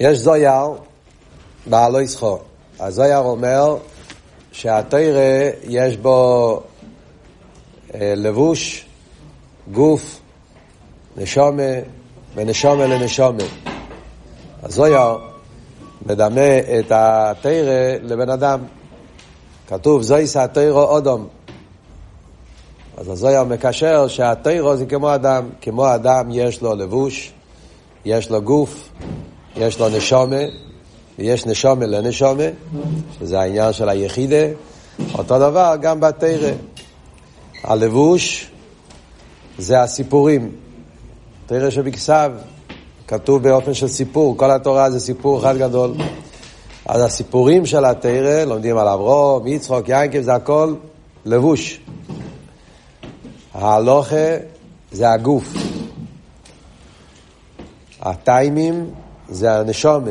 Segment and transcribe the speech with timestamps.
[0.00, 0.74] יש זויר
[1.66, 2.38] בעלו יסחו.
[2.80, 3.76] הזויר אומר
[4.52, 6.60] שהתרא יש בו
[7.94, 8.86] אה, לבוש,
[9.72, 10.20] גוף,
[11.16, 11.72] נשומה
[12.34, 13.42] ונשומה לנשומה.
[14.62, 15.18] הזויר
[16.06, 18.60] מדמה את התרא לבן אדם.
[19.68, 21.28] כתוב זויס התרא אודום.
[22.96, 25.48] אז הזויר מקשר שהתרא זה כמו אדם.
[25.60, 27.32] כמו אדם יש לו לבוש,
[28.04, 28.90] יש לו גוף,
[29.56, 30.36] יש לו נשומה,
[31.18, 32.44] ויש נשומה לנשומה,
[33.18, 34.46] שזה העניין של היחידה.
[35.14, 36.50] אותו דבר גם בתרא.
[37.64, 38.50] הלבוש
[39.58, 40.50] זה הסיפורים.
[41.46, 42.32] תרא שבכסב,
[43.08, 45.94] כתוב באופן של סיפור, כל התורה זה סיפור אחד גדול.
[46.86, 50.74] אז הסיפורים של התרא, לומדים על אברום, יצחוק, יענקב, זה הכל
[51.24, 51.80] לבוש.
[53.54, 54.36] ההלוכה
[54.92, 55.54] זה הגוף.
[58.00, 58.90] הטיימים
[59.30, 60.10] זה הנשומה.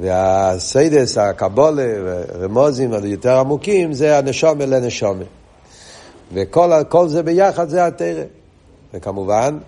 [0.00, 1.82] והסיידס, הקבולה,
[2.40, 5.24] רמוזים היותר עמוקים, זה הנשומה לנשומה.
[6.32, 8.22] וכל זה ביחד זה התרא.
[8.94, 9.58] וכמובן,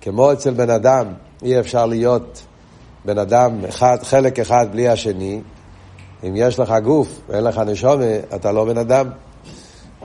[0.00, 1.06] כמו אצל בן אדם,
[1.42, 2.42] אי אפשר להיות
[3.04, 5.40] בן אדם אחד, חלק אחד בלי השני.
[6.24, 9.10] אם יש לך גוף ואין לך נשומה, אתה לא בן אדם.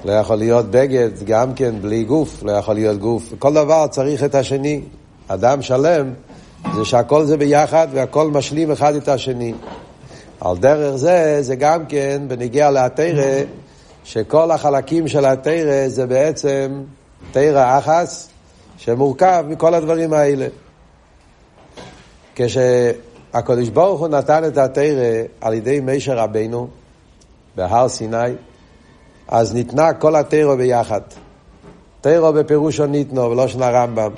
[0.06, 3.34] לא יכול להיות בגד גם כן בלי גוף, לא יכול להיות גוף.
[3.40, 4.82] כל דבר צריך את השני.
[5.28, 6.14] אדם שלם
[6.72, 9.54] זה שהכל זה ביחד והכל משלים אחד את השני.
[10.42, 13.42] על דרך זה, זה גם כן בניגיע לתרא,
[14.04, 16.84] שכל החלקים של התרא זה בעצם
[17.32, 18.30] תרא אחס,
[18.78, 20.48] שמורכב מכל הדברים האלה.
[22.36, 26.68] כשהקדוש ברוך הוא נתן את התרא על ידי מישר רבנו
[27.56, 28.18] בהר סיני,
[29.28, 31.02] אז ניתנה כל התרא ביחד.
[32.02, 34.12] תרא בפירושו ניתנו, ולא של הרמב"ם.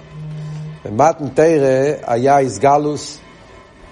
[0.85, 3.17] במתן תרא היה איסגלוס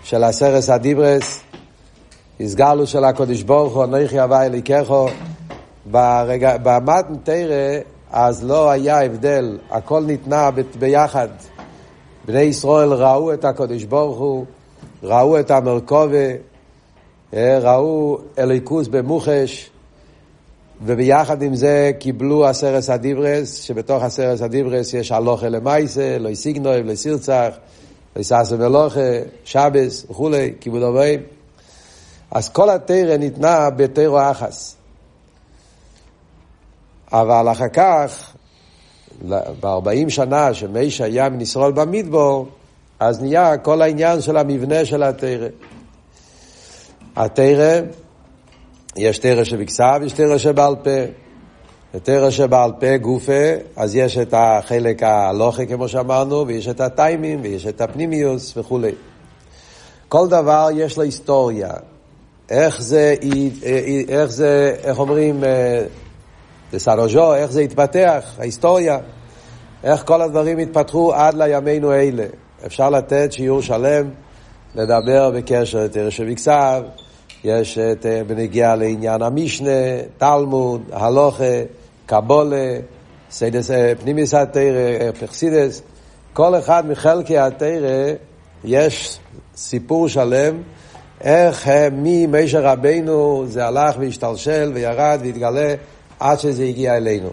[0.04, 1.42] של הסרס הדיברס,
[2.40, 5.08] איסגלוס של הקדוש ברוך הוא, אנכי הווי אליקךו.
[6.64, 7.80] במתן תרא
[8.12, 10.50] אז לא היה הבדל, הכל ניתנה
[10.80, 11.28] ביחד.
[12.26, 14.46] בני ישראל ראו את הקדוש ברוך הוא,
[15.04, 16.18] ראו את המרכובה,
[17.34, 19.70] אה, ראו אליקוס במוחש,
[20.86, 26.96] וביחד עם זה קיבלו הסרס הדיברס, שבתוך הסרס הדיברס יש הלוכה למייסה, לא סיגנוי, לא
[26.96, 27.50] סירצח,
[28.16, 29.00] לא ססה מלוכה,
[29.46, 31.20] שבס וכולי, כיבוד אבוים.
[32.32, 34.76] אז כל התרא ניתנה בתרא אחס.
[37.12, 38.34] אבל אחר כך,
[39.60, 42.48] ב-40 שנה שמיישה היה מניסרול במדבור,
[43.00, 45.48] אז נהיה כל העניין של המבנה של התרא.
[47.16, 47.82] התרא,
[48.96, 50.90] יש תרא שבכסף, יש תרא שבעל פה.
[52.04, 57.68] תרא שבעל פה גופה, אז יש את החלק הלוכה כמו שאמרנו, ויש את הטיימים, ויש
[57.68, 58.92] את הפנימיוס וכולי.
[60.10, 61.72] כל דבר יש לו היסטוריה.
[62.50, 63.16] איך זה,
[64.10, 65.44] איך זה, איך אומרים,
[66.74, 68.98] לסרוז'ו, איך זה התפתח, ההיסטוריה,
[69.84, 72.26] איך כל הדברים התפתחו עד לימינו אלה.
[72.66, 74.10] אפשר לתת שיעור שלם,
[74.76, 76.84] לדבר בקשר לתורה שבכתב,
[77.44, 79.70] יש את אה, בנוגע לעניין המשנה,
[80.18, 81.64] תלמוד, הלכה,
[82.06, 82.78] קבלה,
[83.32, 85.82] חסידות, אה, פנימיות התורה, פרסידס,
[86.34, 88.14] כל אחד מחלקי התרא
[88.64, 89.20] יש
[89.56, 90.62] סיפור שלם
[91.22, 95.76] איך ממשה רבנו זה הלך והשתלשל וירד והתגלה
[96.20, 97.30] עד שזה הגיע אלינו.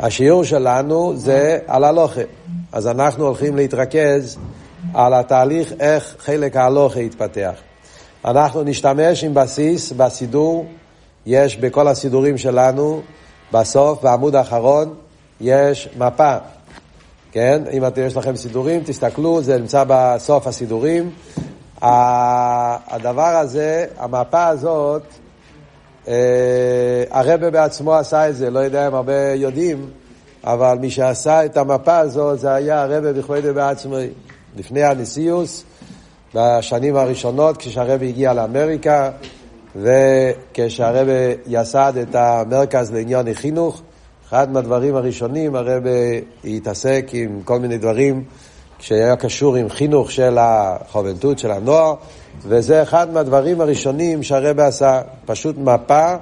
[0.00, 2.20] השיעור שלנו זה על הלוכה.
[2.72, 4.38] אז אנחנו הולכים להתרכז
[4.94, 7.69] על התהליך איך חלק ההלוכה יתפתח.
[8.24, 10.66] אנחנו נשתמש עם בסיס בסידור,
[11.26, 13.02] יש בכל הסידורים שלנו,
[13.52, 14.94] בסוף, בעמוד האחרון,
[15.40, 16.36] יש מפה.
[17.32, 17.62] כן?
[17.72, 21.10] אם אתם, יש לכם סידורים, תסתכלו, זה נמצא בסוף הסידורים.
[21.82, 25.02] הדבר הזה, המפה הזאת,
[26.08, 29.90] אה, הרבה בעצמו עשה את זה, לא יודע אם הרבה יודעים,
[30.44, 33.96] אבל מי שעשה את המפה הזאת זה היה הרבה בכבודי בעצמו.
[34.56, 35.64] לפני הנשיאוס,
[36.34, 39.10] בשנים הראשונות, כשהרבה הגיע לאמריקה,
[39.76, 41.12] וכשהרבה
[41.46, 43.82] יסד את המרכז לעניין החינוך,
[44.28, 45.90] אחד מהדברים הראשונים, הרבה
[46.44, 48.24] התעסק עם כל מיני דברים
[48.78, 51.94] שהיה קשור עם חינוך של החובנטות, של הנוער,
[52.42, 56.14] וזה אחד מהדברים הראשונים שהרבא עשה, פשוט מפה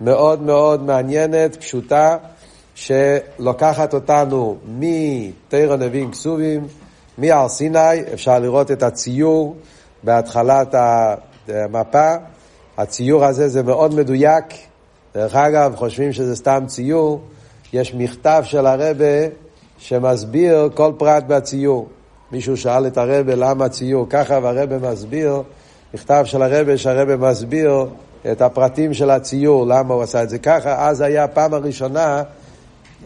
[0.00, 2.16] מאוד מאוד מעניינת, פשוטה,
[2.74, 6.66] שלוקחת אותנו מתרא נביאים כסובים,
[7.20, 9.56] מהר סיני, אפשר לראות את הציור
[10.02, 10.74] בהתחלת
[11.48, 12.14] המפה.
[12.78, 14.44] הציור הזה זה מאוד מדויק.
[15.14, 17.20] דרך אגב, חושבים שזה סתם ציור.
[17.72, 19.04] יש מכתב של הרבה
[19.78, 21.88] שמסביר כל פרט בציור.
[22.32, 25.42] מישהו שאל את הרבה למה ציור ככה, והרבה מסביר,
[25.94, 27.86] מכתב של הרבה, שהרבה מסביר
[28.32, 30.88] את הפרטים של הציור, למה הוא עשה את זה ככה.
[30.88, 32.22] אז היה הפעם הראשונה,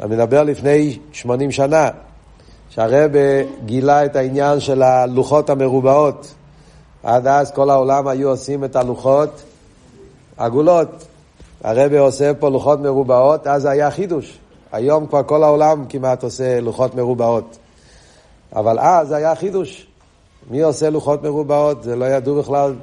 [0.00, 1.88] אני מדבר לפני 80 שנה,
[2.74, 6.34] שהרבה גילה את העניין של הלוחות המרובעות.
[7.02, 9.42] עד אז כל העולם היו עושים את הלוחות
[10.36, 10.88] עגולות.
[11.64, 14.38] הרבה עושה פה לוחות מרובעות, אז היה חידוש.
[14.72, 17.58] היום כבר כל העולם כמעט עושה לוחות מרובעות.
[18.56, 19.86] אבל אז היה חידוש.
[20.50, 21.82] מי עושה לוחות מרובעות?
[21.82, 22.74] זה לא ידעו בכלל.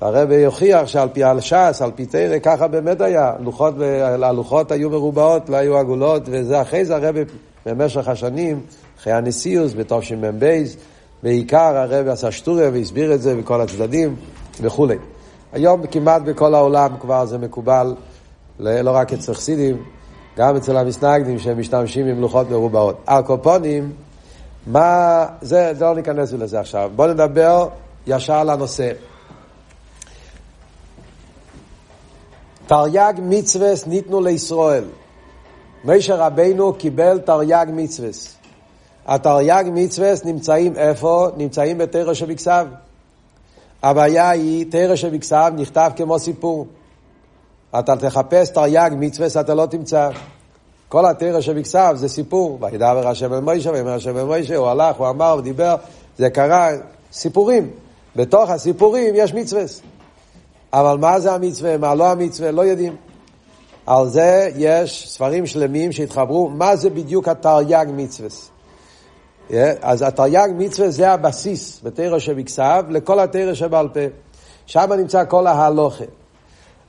[0.00, 3.32] הרבי יוכיח שעל פי ש"ס, על פי תרא, ככה באמת היה.
[3.40, 3.74] לוחות,
[4.22, 7.20] הלוחות היו מרובעות, לא היו עגולות, וזה אחרי זה הרבי
[7.66, 8.60] במשך השנים,
[8.98, 10.62] אחרי הנשיאוס, בתשמ"ב,
[11.22, 14.16] בעיקר הרבי עשה שטוריה והסביר את זה בכל הצדדים
[14.60, 14.96] וכולי.
[15.52, 17.94] היום כמעט בכל העולם כבר זה מקובל,
[18.58, 19.82] לא רק אצל חסידים,
[20.36, 22.96] גם אצל המסנגדים שהם משתמשים עם לוחות מרובעות.
[23.06, 23.92] הקופונים,
[24.66, 26.90] מה, זה, לא ניכנס לזה עכשיו.
[26.96, 27.68] בואו נדבר
[28.06, 28.90] ישר לנושא.
[32.66, 34.84] תרי"ג מצווה ניתנו לישראל.
[35.84, 38.33] משה רבינו קיבל תרי"ג מצווה.
[39.06, 41.28] התרי"ג מצווה נמצאים איפה?
[41.36, 42.66] נמצאים בתרא שבכסב.
[43.82, 46.66] הבעיה היא, תרא שבכסב נכתב כמו סיפור.
[47.78, 50.10] אתה תחפש תרי"ג מצווה, אתה לא תמצא.
[50.88, 52.58] כל התרא שבכסב זה סיפור.
[52.60, 55.76] וידבר השם אל מוישה, ויאמר השם אל מוישה, הוא הלך, הוא אמר, הוא דיבר,
[56.18, 56.68] זה קרה,
[57.12, 57.70] סיפורים.
[58.16, 59.64] בתוך הסיפורים יש מצווה.
[60.72, 62.96] אבל מה זה המצווה, מה לא המצווה, לא יודעים.
[63.86, 68.53] על זה יש ספרים שלמים שהתחברו, מה זה בדיוק התרי"ג מצווה.
[69.80, 74.00] אז התרי"ג מצווה זה הבסיס בתרא שבכסב לכל התרא שבעל פה.
[74.66, 76.04] שם נמצא כל ההלוכה.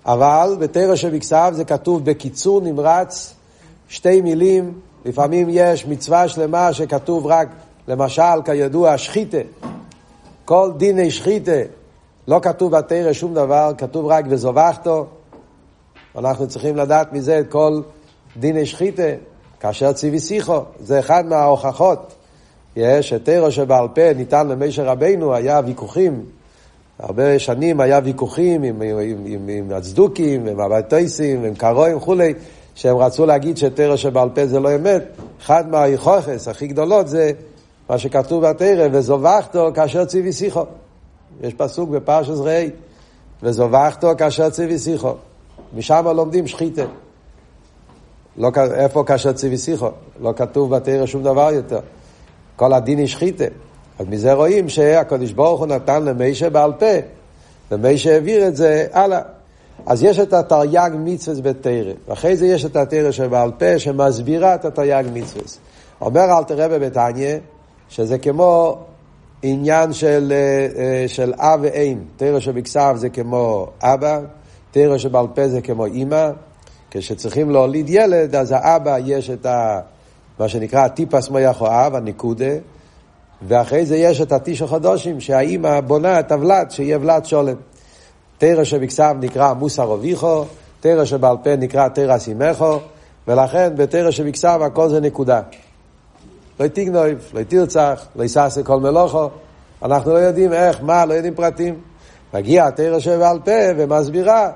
[0.05, 3.33] אבל בתרא שבכסב זה כתוב בקיצור נמרץ,
[3.89, 7.47] שתי מילים, לפעמים יש מצווה שלמה שכתוב רק,
[7.87, 9.37] למשל, כידוע, שחיתה.
[10.45, 11.61] כל דיני שחיתה,
[12.27, 15.05] לא כתוב בתרא שום דבר, כתוב רק וזובחתו.
[16.17, 17.81] אנחנו צריכים לדעת מזה את כל
[18.37, 19.09] דיני שחיתה,
[19.59, 20.59] כאשר ציווי שיחו.
[20.79, 22.13] זה אחד מההוכחות.
[23.01, 26.25] שתרא שבעל פה ניתן למשה רבינו, היה ויכוחים
[26.99, 32.33] הרבה שנים היה ויכוחים עם, עם, עם, עם הצדוקים, עם הבטויסים, עם קרואים וכולי,
[32.75, 35.03] שהם רצו להגיד שתרא שבעל פה זה לא אמת.
[35.41, 37.31] אחד מהיכוחס הכי גדולות זה
[37.89, 40.63] מה שכתוב בתרא, וזובחתו כאשר ציווי שיחו.
[41.41, 42.69] יש פסוק בפרשת ראי,
[43.43, 45.13] וזובחתו כאשר ציווי שיחו.
[45.75, 46.85] משם לומדים שחיתה.
[48.37, 49.89] לא, איפה כאשר ציווי שיחו?
[50.21, 51.79] לא כתוב בתרא שום דבר יותר.
[52.55, 53.45] כל הדין היא שחיתה.
[53.99, 56.95] אז מזה רואים שהקדוש ברוך הוא נתן למישה בעל פה,
[57.71, 59.21] ומישה העביר את זה הלאה.
[59.85, 64.65] אז יש את התרי"ג מצווה בתרא, ואחרי זה יש את התרא שבעל פה שמסבירה את
[64.65, 65.43] התרי"ג מצווה.
[66.01, 67.37] אומר אלתר רבי בתניא,
[67.89, 68.77] שזה כמו
[69.43, 71.97] עניין של, אה, אה, של אב ואם.
[72.17, 74.19] תרא שבכסף זה כמו אבא,
[74.71, 76.29] תרא שבעל פה זה כמו אימא.
[76.91, 79.79] כשצריכים להוליד ילד, אז האבא יש את ה,
[80.39, 82.53] מה שנקרא טיפס מויח או אב, הנקודה,
[83.47, 87.55] ואחרי זה יש את התשע חדושים, שהאימא בונה את הוולד, שיהיה ולד שולם.
[88.37, 90.45] תרא שבכסף נקרא מוסר אביכו,
[90.79, 92.79] תרא שבעל פה נקרא תרא סימכו,
[93.27, 95.41] ולכן בתרא שבכסף הכל זה נקודה.
[96.59, 99.29] לא תגנוב, לא תרצח, לא יססה כל מלוכו.
[99.83, 101.75] אנחנו לא יודעים איך, מה, לא יודעים פרטים.
[102.33, 104.51] מגיע התרא שבעל פה ומסבירה.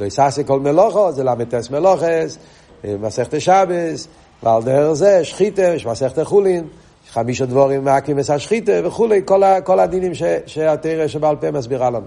[0.00, 2.38] לא יססה כל מלוכו, זה ל"ס מלוכס,
[2.84, 4.08] מסכת שבס,
[4.42, 6.64] ועל דרך זה שחיתה, יש מסכת חולין.
[7.10, 10.12] חמישה דבורים מעקים וסשחיתה וכולי, כל, כל הדינים
[10.46, 12.06] שהתרא שבעל פה מסבירה לנו.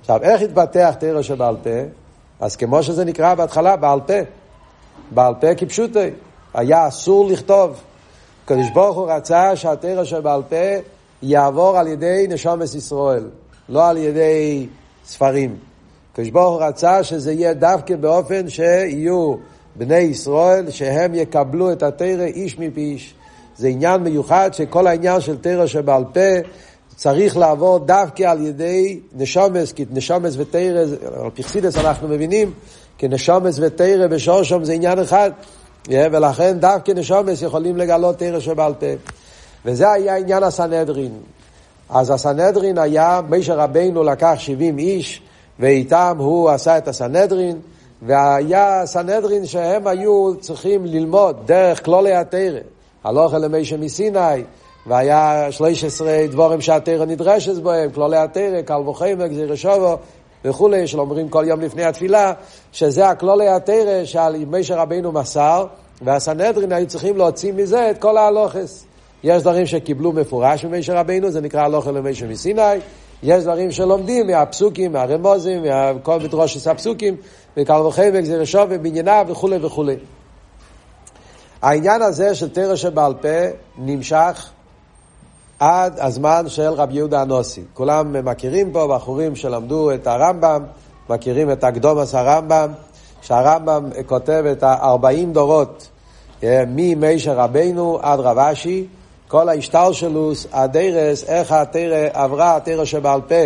[0.00, 1.70] עכשיו, איך התפתח תרא שבעל פה?
[2.40, 4.14] אז כמו שזה נקרא בהתחלה, בעל פה.
[5.10, 6.10] בעל פה כפשוטי.
[6.54, 7.82] היה אסור לכתוב.
[8.44, 10.56] הקדוש ברוך הוא רצה שהתרא שבעל פה
[11.22, 13.28] יעבור על ידי נשומת ישראל,
[13.68, 14.66] לא על ידי
[15.04, 15.56] ספרים.
[16.12, 19.34] הקדוש ברוך הוא רצה שזה יהיה דווקא באופן שיהיו
[19.78, 23.14] בני ישראל, שהם יקבלו את התרא איש מפי איש.
[23.58, 26.20] זה עניין מיוחד שכל העניין של תרא שבעל פה
[26.96, 30.80] צריך לעבור דווקא על ידי נשומס, כי נשומס ותרא,
[31.24, 32.52] על פרסידס אנחנו מבינים,
[32.98, 35.30] כי נשומס ותרא בשורשום זה עניין אחד,
[35.88, 38.86] ולכן דווקא נשומס יכולים לגלות תרא שבעל פה.
[39.64, 41.12] וזה היה עניין הסנהדרין.
[41.90, 45.22] אז הסנהדרין היה, מישר רבינו לקח 70 איש,
[45.58, 47.58] ואיתם הוא עשה את הסנהדרין,
[48.02, 52.60] והיה סנהדרין שהם היו צריכים ללמוד דרך כלולי התרא.
[53.04, 54.42] הלוכה למשה מסיני,
[54.86, 59.96] והיה 13 דבורים שהתרא נדרשת בהם, כללי התרא, קל וחמר, גזיר שובו
[60.44, 62.32] וכולי, שאומרים כל יום לפני התפילה,
[62.72, 65.66] שזה הכללי התרא שעל משה רבינו מסר,
[66.02, 68.86] והסנהדרין היו צריכים להוציא מזה את כל ההלוכס.
[69.24, 72.62] יש דברים שקיבלו מפורש ממשה רבינו, זה נקרא הלוך אל משה מסיני,
[73.22, 75.62] יש דברים שלומדים מהפסוקים, מהרמוזים,
[75.96, 77.16] מכל מדרוש הפסוקים,
[77.56, 79.96] וקל וחמק, זה רשוב ובנייניו וכולי וכולי.
[81.62, 83.28] העניין הזה של תרא שבעל פה
[83.78, 84.50] נמשך
[85.58, 87.62] עד הזמן של רבי יהודה הנוסי.
[87.74, 90.64] כולם מכירים פה, בחורים שלמדו את הרמב"ם,
[91.10, 92.72] מכירים את הקדומס הרמב"ם,
[93.22, 95.88] שהרמב"ם כותב את ה-40 דורות
[96.42, 98.86] אה, מימי רבינו עד רב אשי,
[99.28, 103.44] כל ההשתלשלוס, הדרס, איך התרא עברה, התרא שבעל פה,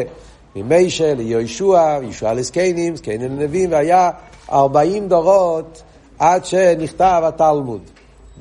[0.57, 4.11] ממיישה ליהושע, ישוע לזקנים, זקנים לנביאים, והיה
[4.53, 5.83] 40 דורות
[6.19, 7.81] עד שנכתב התלמוד.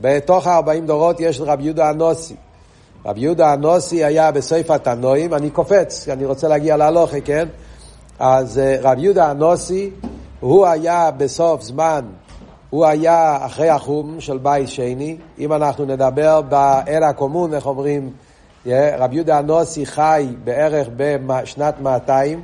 [0.02, 2.36] בתוך ה-40 דורות יש רבי יהודה הנוסי.
[3.06, 7.48] רבי יהודה הנוסי היה בספר התנועים, אני קופץ, אני רוצה להגיע להלוכה, כן?
[8.20, 9.90] אז אה, רבי יהודה הנוסי,
[10.40, 12.06] הוא היה בסוף זמן,
[12.70, 15.18] הוא היה אחרי החום של בית שני.
[15.40, 18.10] אם אנחנו נדבר באל הקומון, איך אומרים,
[18.68, 22.42] רבי יהודה הנוסי חי בערך בשנת 200.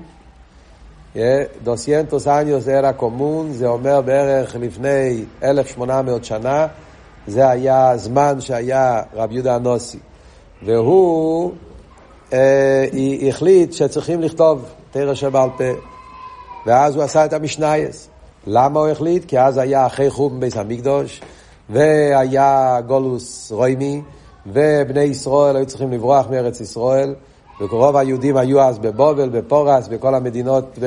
[1.63, 6.67] דוסיינטוס אניוס אל הקומון, זה אומר בערך לפני 1800 שנה.
[7.27, 10.00] זה היה הזמן שהיה רבי יהודה הנוסי.
[10.65, 11.51] והוא
[12.34, 12.86] אה,
[13.29, 15.63] החליט שצריכים לכתוב תרא שבעל פה.
[16.65, 18.10] ואז הוא עשה את המשנייס.
[18.48, 19.25] למה הוא החליט?
[19.25, 21.22] כי אז היה אחרי חום בית המקדוש,
[21.69, 24.01] והיה גולוס רוימי,
[24.47, 27.15] ובני ישראל היו צריכים לברוח מארץ ישראל,
[27.61, 30.79] ורוב היהודים היו אז בבובל, בפורס, בכל המדינות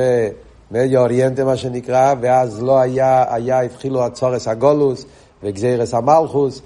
[0.70, 5.04] במדיה אוריינטה מה שנקרא, ואז לא היה, היה, התחילו הצורס הגולוס
[5.42, 6.62] וגזירס המלכוס.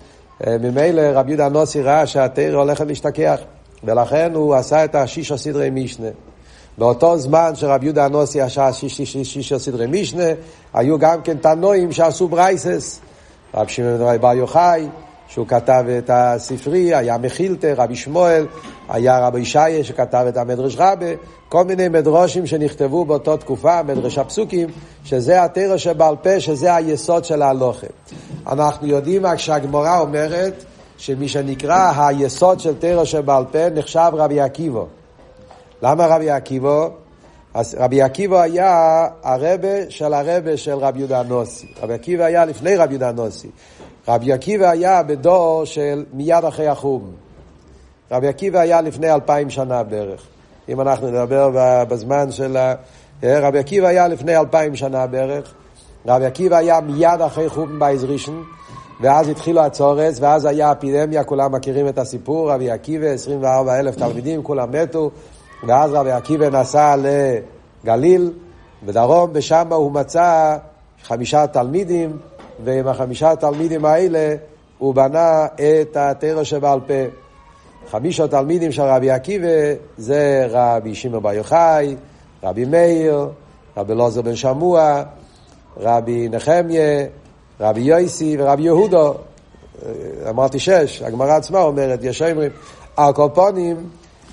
[0.46, 3.40] אה, ממילא רבי יהודה הנוסי ראה שהתרא הולכת להשתכח,
[3.84, 6.08] ולכן הוא עשה את השישה סדרי משנה.
[6.78, 10.25] באותו זמן שרבי יהודה הנוסי עשה שישה סדרי משנה,
[10.75, 13.00] היו גם כן תנועים שעשו ברייסס.
[13.54, 14.88] רבי שמעון בר יוחאי,
[15.32, 18.46] שהוא כתב את הספרי, היה מחילתה, רבי שמואל,
[18.88, 21.06] היה רבי ישעיה שכתב את המדרש רבה,
[21.48, 24.68] כל מיני מדרושים שנכתבו באותה תקופה, מדרש הפסוקים,
[25.04, 27.86] שזה התרא שבעל פה, שזה היסוד של ההלוכה.
[28.46, 30.64] אנחנו יודעים רק שהגמורה אומרת
[30.96, 34.84] שמי שנקרא היסוד של תרא שבעל פה נחשב רבי עקיבא.
[35.82, 36.88] למה רבי עקיבא?
[37.54, 41.66] אז רבי עקיבא היה הרבה של הרבה של רבי יהודה הנוסי.
[41.82, 43.48] רבי עקיבא היה לפני רבי יהודה הנוסי.
[44.09, 47.11] רבי עקיבא היה בדור של מיד אחרי החום.
[48.11, 50.26] רבי עקיבא היה לפני אלפיים שנה בערך.
[50.68, 51.50] אם אנחנו נדבר
[51.88, 52.56] בזמן של...
[53.23, 55.54] רבי עקיבא היה לפני אלפיים שנה בערך.
[56.06, 58.44] רבי עקיבא היה מיד אחרי חום בייז ראשון,
[59.00, 64.42] ואז התחילו הצורס, ואז היה אפידמיה, כולם מכירים את הסיפור, רבי עקיבא, 24 אלף תלמידים,
[64.42, 65.11] כולם מתו,
[65.66, 68.32] ואז רבי עקיבא נסע לגליל,
[68.87, 70.56] בדרום, ושם הוא מצא
[71.02, 72.16] חמישה תלמידים,
[72.64, 74.35] ועם החמישה תלמידים האלה
[74.78, 76.95] הוא בנה את התרא שבעל פה.
[77.90, 79.47] חמישה תלמידים של רבי עקיבא
[79.97, 81.97] זה רבי שמעון בר יוחאי,
[82.42, 83.28] רבי מאיר,
[83.76, 85.02] רבי לוזר בן שמוע,
[85.76, 87.04] רבי נחמיה,
[87.61, 89.14] רבי יויסי ורבי יהודו.
[90.28, 92.50] אמרתי שש, הגמרא עצמה אומרת, יש אומרים,
[92.97, 93.76] הקופונים,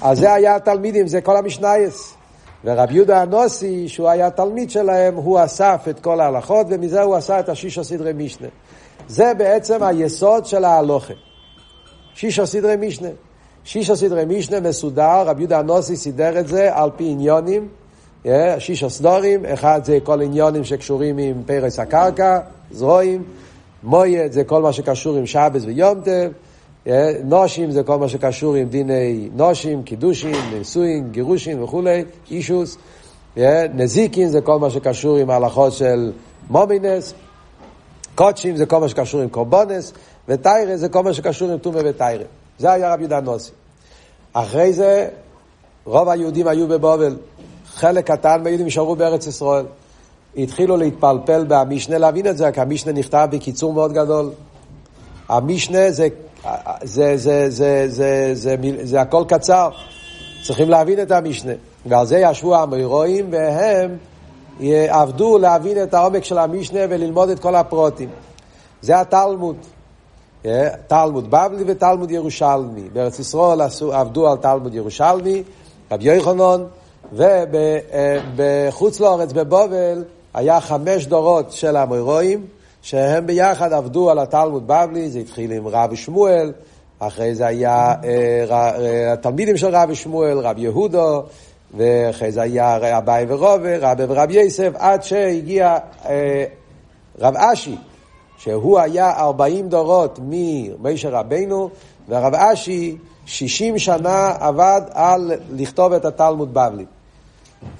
[0.01, 2.13] אז זה היה התלמידים, זה כל המשנייס.
[2.63, 7.39] ורבי יהודה הנוסי, שהוא היה תלמיד שלהם, הוא אסף את כל ההלכות, ומזה הוא עשה
[7.39, 8.47] את השישה סדרי משנה.
[9.07, 11.13] זה בעצם היסוד של ההלוכה.
[12.13, 13.09] שישה סדרי משנה.
[13.63, 17.67] שישה סדרי משנה מסודר, רבי יהודה הנוסי סידר את זה על פי עניונים,
[18.59, 22.39] שישה סדורים, אחד זה כל עניונים שקשורים עם פרס הקרקע,
[22.71, 23.23] זרועים,
[23.83, 26.31] מויד זה כל מה שקשור עם שבס ויום טב,
[27.23, 32.77] נושים זה כל מה שקשור עם דיני נושים, קידושים, נישואין, גירושין וכולי, אישוס.
[33.73, 36.11] נזיקין זה כל מה שקשור עם ההלכות של
[36.49, 37.13] מומינס.
[38.15, 39.93] קודשים זה כל מה שקשור עם קורבונס.
[40.27, 42.23] ותיירה זה כל מה שקשור עם טומא ותיירה.
[42.59, 43.51] זה היה רבי יהודה נוסי.
[44.33, 45.07] אחרי זה,
[45.85, 47.15] רוב היהודים היו בבובל.
[47.65, 49.65] חלק קטן מהיהודים נשארו בארץ ישראל.
[50.37, 54.31] התחילו להתפלפל במשנה, להבין את זה, כי המשנה נכתב בקיצור מאוד גדול.
[55.29, 56.07] המשנה זה
[56.83, 59.69] זה, זה, זה, זה, זה, זה, זה הכל קצר.
[60.43, 61.53] צריכים להבין את המשנה.
[61.85, 63.97] ועל זה ישבו המוירואים, והם
[64.89, 68.09] עבדו להבין את העומק של המשנה וללמוד את כל הפרוטים.
[68.81, 69.55] זה התלמוד.
[70.87, 72.89] תלמוד בבלי ותלמוד ירושלמי.
[72.93, 75.43] בארץ ישראל עבדו על תלמוד ירושלמי,
[75.91, 76.63] רבי יוחנן,
[77.13, 82.45] ובחוץ לארץ, בבובל, היה חמש דורות של המוירואים.
[82.81, 86.51] שהם ביחד עבדו על התלמוד בבלי, זה התחיל עם רב שמואל,
[86.99, 91.23] אחרי זה היה אה, התלמידים של רב שמואל, רב יהודו,
[91.77, 96.45] ואחרי זה היה אביי ורובה, רבי ורב יוסף, עד שהגיע אה,
[97.19, 97.75] רב אשי,
[98.37, 101.69] שהוא היה ארבעים דורות ממישר רבנו,
[102.07, 106.85] והרב אשי שישים שנה עבד על לכתוב את התלמוד בבלי.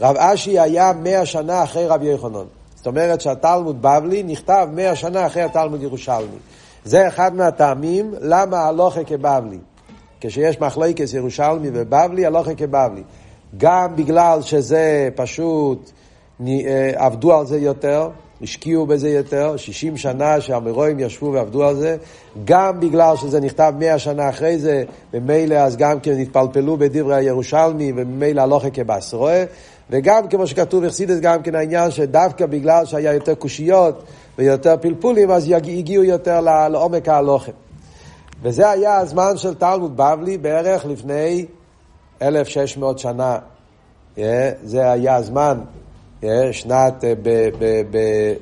[0.02, 2.59] רב אשי היה מאה שנה אחרי רבי יוחנן.
[2.80, 6.38] זאת אומרת שהתלמוד בבלי נכתב מאה שנה אחרי התלמוד ירושלמי.
[6.86, 9.58] זה אחד מהטעמים למה הלוכה כבבלי.
[10.22, 13.04] כשיש מחלוקס ירושלמי ובבלי, הלוכה כבבלי.
[13.58, 15.92] גם בגלל שזה פשוט,
[16.48, 18.10] אה, עבדו על זה יותר,
[18.42, 21.98] השקיעו בזה יותר, 60 שנה שהמרואים ישבו ועבדו על זה,
[22.46, 24.84] גם בגלל שזה נכתב 100 שנה אחרי זה,
[25.14, 29.46] ומילא אז גם כן התפלפלו בדברי הירושלמי, וממילא הלוכה כבשרואה,
[29.90, 34.04] וגם כמו שכתוב אכסידס, גם כן העניין שדווקא בגלל שהיה יותר קושיות
[34.38, 36.42] ויותר פלפולים, אז הגיעו יותר
[36.72, 37.52] לעומק ההלוכה.
[38.42, 41.46] וזה היה הזמן של תלמוד בבלי בערך לפני
[42.22, 43.38] 1,600 שנה.
[44.64, 45.60] זה היה הזמן,
[46.52, 47.98] שנת, ב, ב, ב,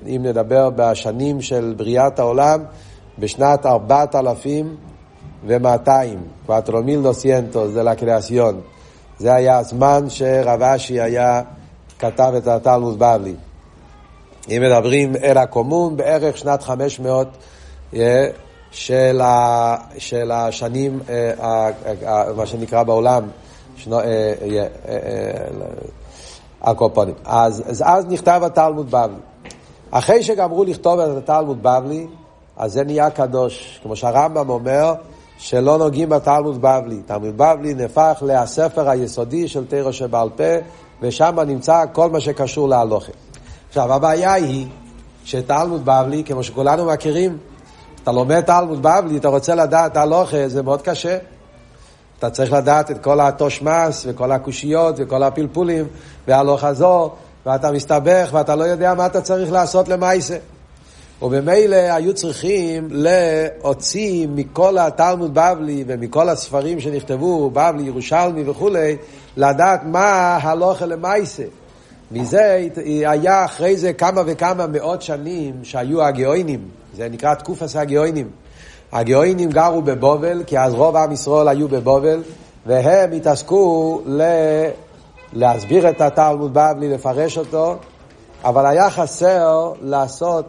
[0.07, 2.63] אם נדבר בשנים של בריאת העולם,
[3.19, 8.61] בשנת 4,200, קואטרומיל סיינטו, זה לקריאסיון.
[9.19, 11.41] זה היה הזמן שרב אשי היה,
[11.99, 13.35] כתב את התלמוד בבלי.
[14.49, 17.27] אם מדברים אל הקומון, בערך שנת 500
[18.71, 20.99] של, ה, של השנים,
[22.35, 23.27] מה שנקרא בעולם,
[23.75, 23.99] שנו,
[26.61, 27.15] הקופונים.
[27.25, 29.15] אז, אז אז נכתב התלמוד בבלי.
[29.91, 32.07] אחרי שגמרו לכתוב את התלמוד בבלי,
[32.57, 33.79] אז זה נהיה קדוש.
[33.83, 34.93] כמו שהרמב"ם אומר,
[35.37, 37.01] שלא נוגעים בתלמוד בבלי.
[37.05, 40.43] תלמוד בבלי נהפך לספר היסודי של תירו שבעל פה,
[41.01, 43.11] ושם נמצא כל מה שקשור להלוכה.
[43.69, 44.67] עכשיו, הבעיה היא
[45.25, 47.37] שתלמוד בבלי, כמו שכולנו מכירים,
[48.03, 51.17] אתה לומד תלמוד בבלי, אתה רוצה לדעת הלוכה, זה מאוד קשה.
[52.19, 55.85] אתה צריך לדעת את כל התושמס וכל הקושיות וכל הפלפולים
[56.27, 57.15] והלוך חזור,
[57.45, 60.37] ואתה מסתבך ואתה לא יודע מה אתה צריך לעשות למעשה.
[61.21, 68.97] ובמילא היו צריכים להוציא מכל התלמוד בבלי ומכל הספרים שנכתבו, בבלי, ירושלמי וכולי,
[69.37, 71.43] לדעת מה הלוכה למעשה.
[72.11, 72.67] מזה
[73.05, 76.59] היה אחרי זה כמה וכמה מאות שנים שהיו הגאוינים,
[76.95, 78.29] זה נקרא תקופת הגאוינים.
[78.91, 82.23] הגאוינים גרו בבובל, כי אז רוב עם ישראל היו בבובל,
[82.65, 84.21] והם התעסקו ל...
[85.33, 87.75] להסביר את התלמוד בבלי, לפרש אותו,
[88.43, 90.45] אבל היה חסר לעשות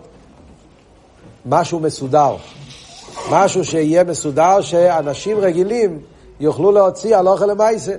[1.47, 2.37] משהו מסודר.
[3.31, 6.01] משהו שיהיה מסודר, שאנשים רגילים
[6.41, 7.95] יוכלו להוציא אוכל למעשה.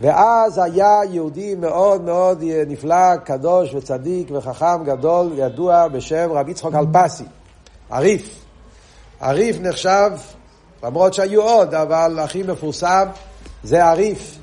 [0.00, 7.24] ואז היה יהודי מאוד מאוד נפלא, קדוש וצדיק וחכם גדול, ידוע בשם רבי יצחוק אלפסי,
[7.90, 8.44] עריף.
[9.20, 10.10] הריף נחשב,
[10.82, 13.08] למרות שהיו עוד, אבל הכי מפורסם
[13.64, 14.38] זה הריף.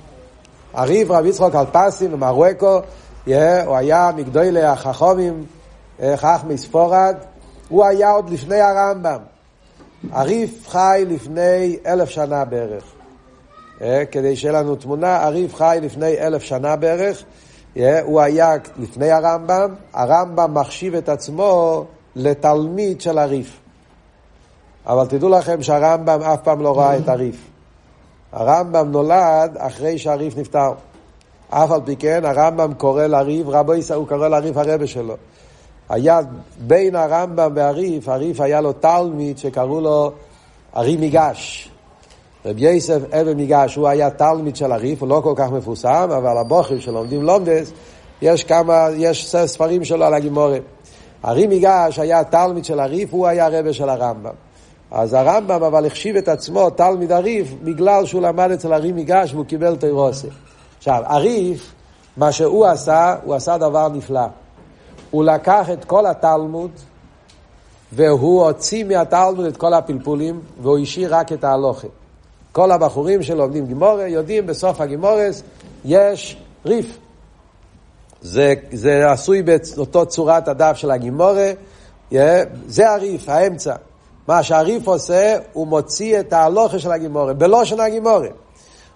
[0.73, 2.79] הריף רבי יצחוק אלפסי ומרוקו,
[3.25, 5.45] הוא היה מגדולי החכומים,
[6.15, 7.15] חכמי ספורד,
[7.69, 9.19] הוא היה עוד לפני הרמב"ם.
[10.11, 12.83] הריף חי לפני אלף שנה בערך.
[14.11, 17.23] כדי שיהיה לנו תמונה, הריף חי לפני אלף שנה בערך.
[18.03, 23.59] הוא היה לפני הרמב"ם, הרמב"ם מחשיב את עצמו לתלמיד של הריף.
[24.85, 27.47] אבל תדעו לכם שהרמב"ם אף פעם לא ראה את הריף.
[28.31, 30.71] הרמב"ם נולד אחרי שהריף נפטר.
[31.49, 35.15] אף על פי כן, הרמב"ם קורא לריף, רבו ישראל, הוא קורא לריף הרבה שלו.
[35.89, 36.19] היה
[36.59, 40.11] בין הרמב"ם והריף, הריף היה לו תלמיד שקראו לו
[40.75, 41.69] ארי מיגש.
[42.45, 46.37] רבי יוסף אבן מיגש, הוא היה תלמיד של הריף, הוא לא כל כך מפורסם, אבל
[46.37, 47.71] הבוחרים שלומדים לומדס,
[48.21, 50.61] יש כמה, יש ספרים שלו על הגימורת.
[51.25, 54.33] ארי מיגש היה תלמיד של הריף, הוא היה רבה של הרמב"ם.
[54.91, 59.45] אז הרמב"ם אבל החשיב את עצמו תלמיד הריף בגלל שהוא למד אצל הרי מיגש והוא
[59.45, 60.27] קיבל תירוסה.
[60.77, 61.73] עכשיו, הריף,
[62.17, 64.25] מה שהוא עשה, הוא עשה דבר נפלא.
[65.11, 66.71] הוא לקח את כל התלמוד
[67.91, 71.87] והוא הוציא מהתלמוד את כל הפלפולים והוא השאיר רק את ההלוכה.
[72.51, 75.43] כל הבחורים שלומדים גימורה יודעים בסוף הגימורס
[75.85, 76.97] יש ריף.
[78.21, 81.51] זה, זה עשוי באותו צורת הדף של הגימורה,
[82.67, 83.75] זה הריף, האמצע.
[84.27, 88.27] מה שהריף עושה, הוא מוציא את ההלוכה של הגימורה, בלושן הגימורה.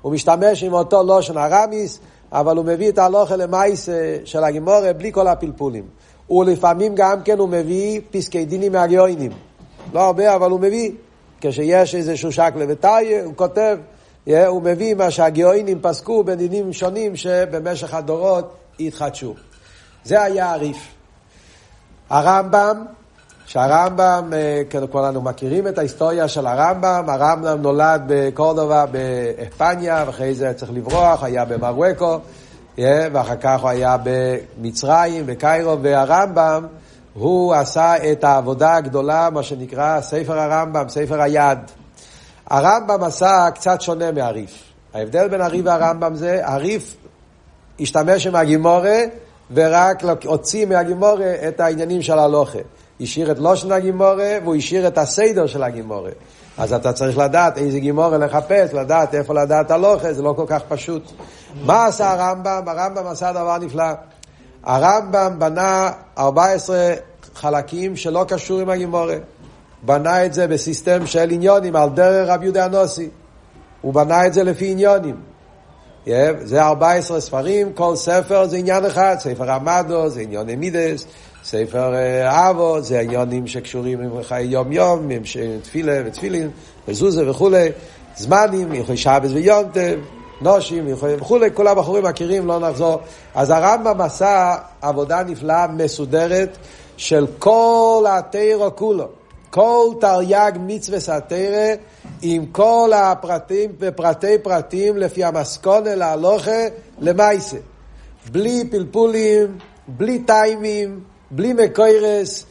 [0.02, 2.00] הוא משתמש עם אותו לושן הרמיס,
[2.32, 3.90] אבל הוא מביא את ההלוכה למייס
[4.26, 5.84] של הגימורה בלי כל הפלפולים.
[6.30, 9.32] ולפעמים גם כן הוא מביא פסקי דינים מהגאוינים.
[9.94, 10.92] לא הרבה, אבל הוא מביא.
[11.42, 13.78] כשיש איזשהו שקלה וטריה, הוא כותב,
[14.28, 19.34] הוא מביא מה שהגאוינים פסקו בדינים שונים שבמשך הדורות התחדשו.
[20.04, 20.78] זה היה הריף.
[22.10, 22.86] הרמב"ם
[23.46, 30.72] שהרמב"ם, אה, כולנו מכירים את ההיסטוריה של הרמב"ם, הרמב"ם נולד בקורדובה באספניה, ואחרי זה צריך
[30.72, 32.18] לברוח, היה במרוקו, אה,
[32.78, 36.66] ואחר כך הוא היה במצרים, בקיירו, והרמב"ם,
[37.14, 41.60] הוא עשה את העבודה הגדולה, מה שנקרא ספר הרמב"ם, ספר היד.
[42.48, 44.64] הרמב"ם עשה קצת שונה מהריף.
[44.94, 46.96] ההבדל בין הריף והרמב"ם זה, הריף
[47.80, 49.00] השתמש עם הגימורה
[49.54, 52.60] ורק הוציא מהגימורה את העניינים של הלוכה.
[53.02, 56.12] השאיר את לושן הגימורה והוא השאיר את הסדר של הגימורה.
[56.58, 60.62] אז אתה צריך לדעת איזה גימורה לחפש, לדעת איפה לדעת הלוכה, זה לא כל כך
[60.68, 61.12] פשוט.
[61.66, 62.64] מה עשה הרמב"ם?
[62.68, 63.84] הרמב"ם עשה דבר נפלא.
[64.64, 66.94] הרמב"ם בנה 14
[67.36, 69.16] חלקים שלא קשור עם הגימורה.
[69.84, 73.10] בנה את זה בסיסטם של עניונים, על דרך רב יהודה הנוסי.
[73.82, 75.16] הוא בנה את זה לפי עניונים.
[76.44, 81.06] זה 14 ספרים, כל ספר זה עניין אחד, ספר עמדו זה עניין מידס,
[81.44, 85.22] ספר אה, אבו זה עניינים שקשורים עם חיי יום יום, עם
[85.64, 86.50] תפילה ותפילין,
[86.88, 87.70] מזוזה וכולי,
[88.16, 90.00] זמנים, יכול שבס ויונטב,
[90.42, 93.00] נושים וכולי, כל הבחורים מכירים, לא נחזור.
[93.36, 96.58] אז הרמב"ם עשה עבודה נפלאה, מסודרת,
[96.98, 99.08] של כל התירו כולו.
[99.50, 101.74] כל תרי"ג מצווה סתירה
[102.22, 106.62] עם כל הפרטים ופרטי פרטים לפי המסכונה להלוכה
[107.00, 107.58] למעשה.
[108.32, 111.00] בלי פלפולים, בלי טיימים,
[111.36, 112.46] בלי מקוירס,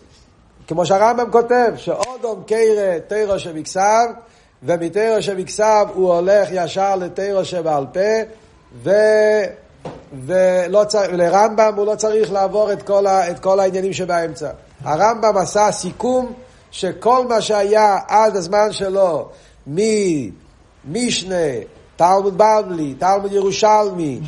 [0.66, 4.06] כמו שהרמב"ם כותב, שאודום קיירה תירו שבכסב,
[4.62, 8.00] ומתירו שבכסב הוא הולך ישר לתירו שבעל פה,
[8.82, 8.90] ו...
[10.26, 11.12] ולא צר...
[11.12, 13.30] לרמב"ם הוא לא צריך לעבור את כל, ה...
[13.30, 14.50] את כל העניינים שבאמצע.
[14.84, 16.32] הרמב"ם עשה סיכום
[16.70, 19.28] שכל מה שהיה עד הזמן שלו,
[20.86, 21.36] ממשנה,
[21.96, 24.20] תלמוד בבלי, תלמוד ירושלמי,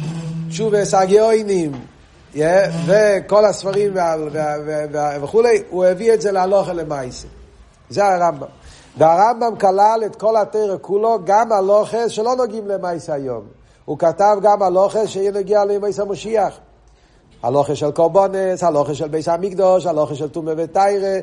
[0.49, 1.73] תשובה סגיונים,
[2.87, 3.93] וכל הספרים
[5.23, 7.29] וכולי, הוא הביא את זה להלוכה למעשה.
[7.91, 8.47] זה הרמב"ם.
[8.99, 13.43] והרמב"ם כלל את כל התרא כולו, גם הלוכה שלא נוגעים למעשה היום.
[13.85, 16.59] הוא כתב גם הלוכה שיהיה נגיע למעשה המשיח.
[17.43, 21.19] הלוכה של קורבונס, הלוכה של ביס המקדוש, הלוכה של טומא ותיירה,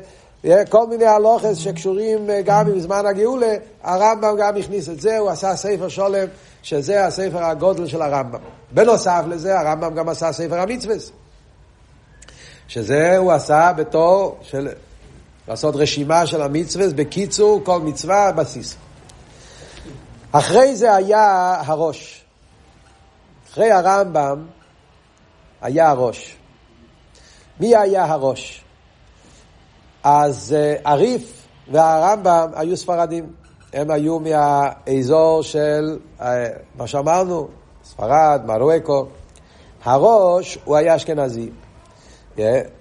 [0.70, 5.30] כל מיני הלוכס שקשורים אה, גם עם זמן הגאולה, הרמב"ם גם הכניס את זה, הוא
[5.30, 6.26] עשה ספר שולם,
[6.62, 8.38] שזה הספר הגודל של הרמב"ם.
[8.70, 10.96] בנוסף לזה, הרמב"ם גם עשה ספר המצווה.
[12.68, 14.68] שזה הוא עשה בתור של
[15.48, 18.76] לעשות רשימה של המצווה, בקיצור, כל מצווה, בסיס.
[20.32, 22.24] אחרי זה היה הראש.
[23.50, 24.46] אחרי הרמב"ם
[25.62, 26.36] היה הראש.
[27.60, 28.61] מי היה הראש?
[30.04, 33.26] אז הריף והרמב"ם היו ספרדים.
[33.72, 36.22] הם היו מהאזור של, uh,
[36.78, 37.48] מה שאמרנו,
[37.84, 39.06] ספרד, מרוקו.
[39.84, 41.50] הראש הוא היה אשכנזי.
[42.36, 42.40] Yeah.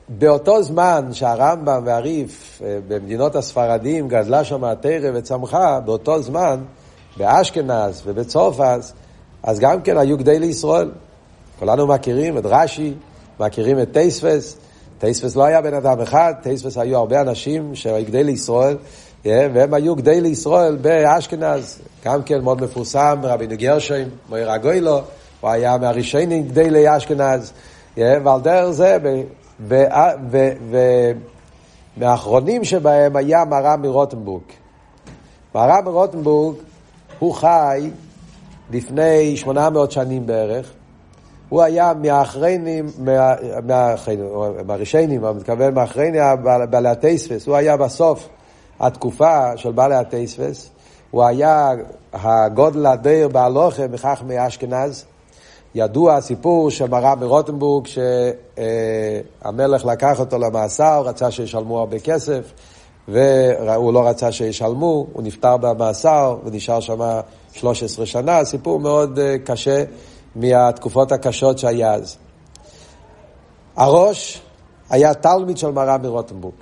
[0.10, 6.64] באותו זמן שהרמב"ם והריף במדינות הספרדים גדלה שם התרא וצמחה, באותו זמן
[7.18, 8.94] באשכנז ובצורפס,
[9.44, 10.92] אז גם כן היו גדי לישראל.
[11.60, 12.94] כולנו מכירים את רש"י,
[13.40, 14.58] מכירים את טייספס,
[15.02, 18.78] טייספס לא היה בן אדם אחד, טייספס היו הרבה אנשים שהיו גדי לישראל,
[19.26, 25.02] והם היו גדי לישראל באשכנז, גם כן מאוד מפורסם, רבינו גרשוין, מויר הגוילו,
[25.42, 27.54] הוא היה מהראשונים גדי לאשכנז,
[27.98, 28.98] ועל דרך זה,
[31.98, 34.44] ומהאחרונים שבהם היה מרם מרוטנבורג.
[35.56, 36.56] מרם מרוטנבורג,
[37.20, 37.90] הוא חי
[38.72, 40.74] לפני 800 שנים בערך,
[41.52, 42.86] הוא היה מהאחריינים,
[44.66, 46.22] מהראשיינים, אני מתכוון מהאחריינים,
[46.70, 48.30] בעלי הטייספס, הוא היה בסוף
[48.80, 50.70] התקופה של בעלי הטייספס,
[51.12, 51.72] הוא היה
[52.14, 55.06] הגודל הדיר בהלוכה מחכמי אשכנז.
[55.76, 62.54] ידוע הסיפור של מרם מרוטנבורג, שהמלך לקח אותו למאסר, רצה שישלמו הרבה כסף,
[63.08, 67.20] והוא לא רצה שישלמו, הוא נפטר במאסר ונשאר שם
[67.54, 69.84] 13 שנה, סיפור מאוד אה, קשה.
[70.36, 72.18] מהתקופות הקשות שהיה אז.
[73.76, 74.42] הראש
[74.90, 76.56] היה תלמיד של מרן מרוטנבורג.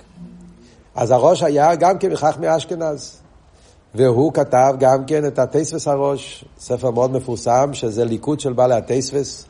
[0.94, 3.20] אז הראש היה גם כן מחכמי אשכנז.
[3.94, 9.46] והוא כתב גם כן את הטייספס הראש, ספר מאוד מפורסם, שזה ליכוד של בעלי הטייספס.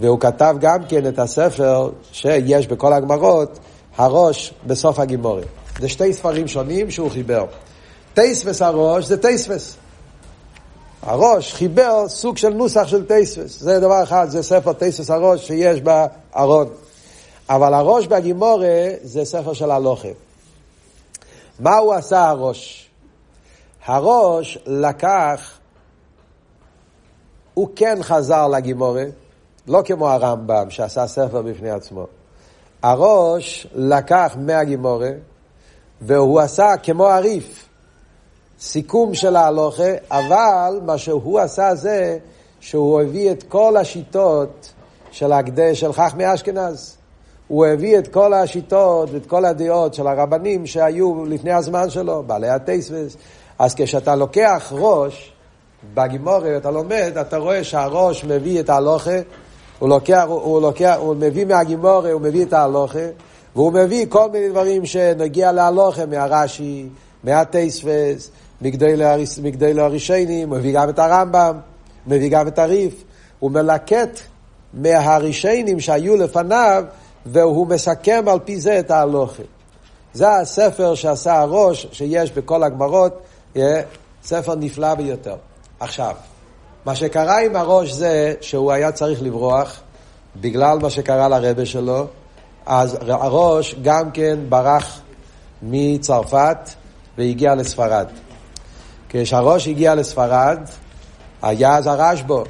[0.00, 3.58] והוא כתב גם כן את הספר שיש בכל הגמרות,
[3.96, 5.44] הראש בסוף הגימורים.
[5.80, 7.44] זה שתי ספרים שונים שהוא חיבר.
[8.14, 9.76] טייספס הראש זה טייספס.
[11.02, 13.60] הראש חיבר סוג של נוסח של טייספס.
[13.60, 16.68] זה דבר אחד, זה ספר טייספס הראש שיש בארון.
[17.48, 20.12] אבל הראש בגימורה זה ספר של הלוחם.
[21.60, 22.90] מה הוא עשה הראש?
[23.86, 25.58] הראש לקח,
[27.54, 29.04] הוא כן חזר לגימורה,
[29.68, 32.06] לא כמו הרמב"ם שעשה ספר בפני עצמו.
[32.82, 35.10] הראש לקח מהגימורה
[36.00, 37.69] והוא עשה כמו הריף.
[38.60, 42.18] סיכום של ההלוכה, אבל מה שהוא עשה זה
[42.60, 44.72] שהוא הביא את כל השיטות
[45.10, 46.96] של הקדש של חכמי אשכנז.
[47.48, 52.48] הוא הביא את כל השיטות ואת כל הדעות של הרבנים שהיו לפני הזמן שלו, בעלי
[52.48, 53.16] הטייסבס,
[53.58, 55.32] אז כשאתה לוקח ראש,
[55.94, 59.18] בגימורי אתה לומד, אתה רואה שהראש מביא את ההלוכה,
[59.78, 63.06] הוא לוקח, הוא לוקח, הוא מביא מהגימורי, הוא מביא את ההלוכה,
[63.56, 66.88] והוא מביא כל מיני דברים שנגיע להלוכה, מהרש"י,
[67.24, 68.30] מהטייספס,
[68.62, 71.58] מגדלו הרישיינים, הוא מביא גם את הרמב"ם,
[72.06, 73.04] מביא גם את הריף,
[73.38, 74.20] הוא מלקט
[74.74, 76.84] מהרישיינים שהיו לפניו,
[77.26, 79.42] והוא מסכם על פי זה את ההלוכה.
[80.12, 83.22] זה הספר שעשה הראש, שיש בכל הגמרות,
[84.22, 85.36] ספר נפלא ביותר.
[85.80, 86.14] עכשיו,
[86.84, 89.80] מה שקרה עם הראש זה שהוא היה צריך לברוח
[90.36, 92.06] בגלל מה שקרה לרבה שלו,
[92.66, 95.00] אז הראש גם כן ברח
[95.62, 96.56] מצרפת
[97.18, 98.06] והגיע לספרד.
[99.12, 100.58] כשהראש הגיע לספרד,
[101.42, 102.44] היה אז הרשב"ו.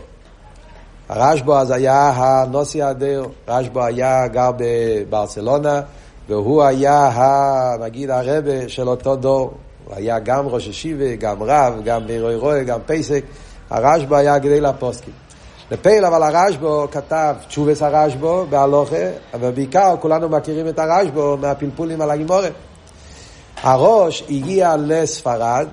[1.09, 5.81] הרשב"ו אז היה הנוסי האדיר, רשב"ו היה גר בברצלונה,
[6.29, 9.53] והוא היה, ה, נגיד, הרבה של אותו דור.
[9.85, 13.25] הוא היה גם ראש ישיבה, גם רב, גם בירוי רוי, גם פסק.
[13.71, 15.15] הרשב"ו היה גדל הפוסקים.
[15.71, 22.11] לפייל אבל הרשב"ו כתב תשובס הרשב"ו בהלוכה, אבל בעיקר כולנו מכירים את הרשב"ו מהפלפולים על
[22.11, 22.53] הגימורת.
[23.63, 25.67] הראש הגיע לספרד,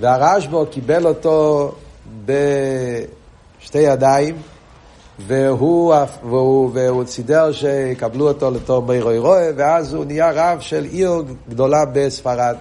[0.00, 1.72] והרשב"ו קיבל אותו
[2.24, 4.36] בשתי ידיים,
[5.26, 11.24] והוא, והוא, והוא סידר שיקבלו אותו לתור מירוי רואה, ואז הוא נהיה רב של עיר
[11.48, 12.56] גדולה בספרד.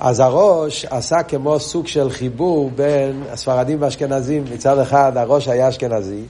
[0.00, 4.44] אז הראש עשה כמו סוג של חיבור בין הספרדים והאשכנזים.
[4.52, 6.22] מצד אחד הראש היה אשכנזי,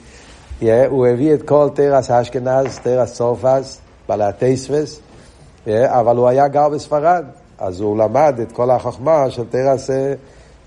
[0.89, 5.01] הוא הביא את כל תרס האשכנז, תרס צורפס, בעלי הטייספס,
[5.67, 7.25] yeah, אבל הוא היה גר בספרד,
[7.59, 9.91] אז הוא למד את כל החוכמה של תרס,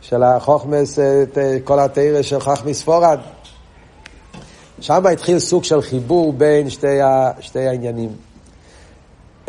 [0.02, 3.20] של החוכמס, את אה, כל התרס של חכמי ספורד.
[4.82, 8.10] שם התחיל סוג של חיבור בין שתי, ה, שתי העניינים.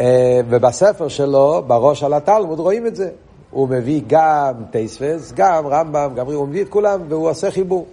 [0.00, 3.10] אה, ובספר שלו, בראש על התלמוד, רואים את זה.
[3.50, 7.86] הוא מביא גם טייספס, גם רמב"ם, גם הוא מביא את כולם, והוא עושה חיבור.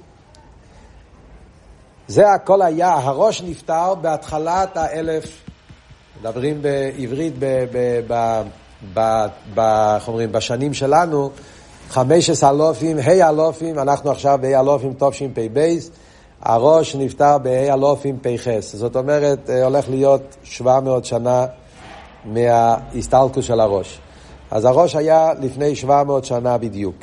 [2.07, 5.43] זה הכל היה, הראש נפטר בהתחלת האלף,
[6.19, 8.41] מדברים בעברית, ב, ב, ב,
[8.93, 9.59] ב, ב,
[9.95, 11.29] איך אומרים, בשנים שלנו,
[11.89, 15.77] חמש עשר אלופים, ה' אלופים, אנחנו עכשיו בה' אלופים תשפ"ב,
[16.41, 21.45] הראש נפטר בה' אלופים פ"ח, זאת אומרת, אה, הולך להיות 700 שנה
[22.25, 23.99] מההסתלקות של הראש.
[24.51, 26.95] אז הראש היה לפני 700 שנה בדיוק.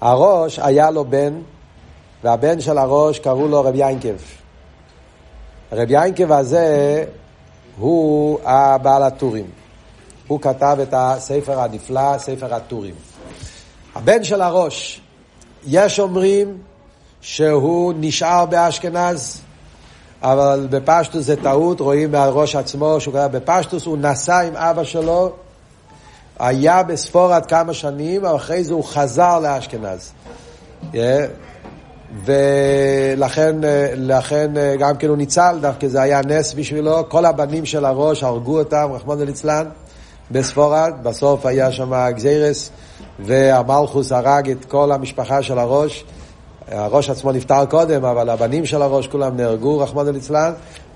[0.00, 1.40] הראש היה לו בן,
[2.24, 4.16] והבן של הראש קראו לו רב יינקב.
[5.72, 7.04] רב יינקב הזה
[7.78, 9.57] הוא הבעל הטורים.
[10.28, 12.94] הוא כתב את הספר הנפלא, ספר הטורים.
[13.94, 15.00] הבן של הראש,
[15.66, 16.58] יש אומרים
[17.20, 19.40] שהוא נשאר באשכנז,
[20.22, 25.32] אבל בפשטוס זה טעות, רואים מהראש עצמו שהוא כתב בפשטוס, הוא נסע עם אבא שלו
[26.38, 30.12] היה בספורד כמה שנים, אחרי זה הוא חזר לאשכנז.
[30.92, 30.96] Yeah.
[32.24, 33.56] ולכן
[33.94, 37.08] לכן, גם כן הוא ניצל, דווקא זה היה נס בשבילו.
[37.08, 39.68] כל הבנים של הראש הרגו אותם, רחמנא ליצלן,
[40.30, 40.92] בספורד.
[41.02, 42.70] בסוף היה שם גזירס,
[43.18, 46.04] והמלכוס הרג את כל המשפחה של הראש.
[46.68, 50.52] הראש עצמו נפטר קודם, אבל הבנים של הראש כולם נהרגו, רחמנא ליצלן.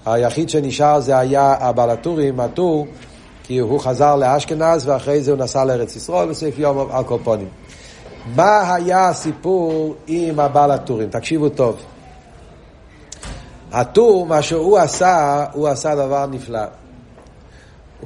[0.07, 2.87] היחיד שנשאר זה היה הבלטורים, הטור.
[3.45, 7.49] כי הוא חזר לאשכנז ואחרי זה הוא נסע לארץ ישראל בסעיף יום על קופונים.
[8.37, 11.09] מה היה הסיפור עם הבעל הטורים?
[11.09, 11.77] תקשיבו טוב.
[13.73, 16.82] הטור, מה שהוא עשה, הוא עשה דבר נפלא.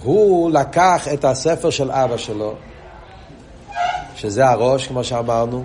[0.03, 2.55] הוא לקח את הספר של אבא שלו,
[4.17, 5.65] שזה הראש, כמו שאמרנו,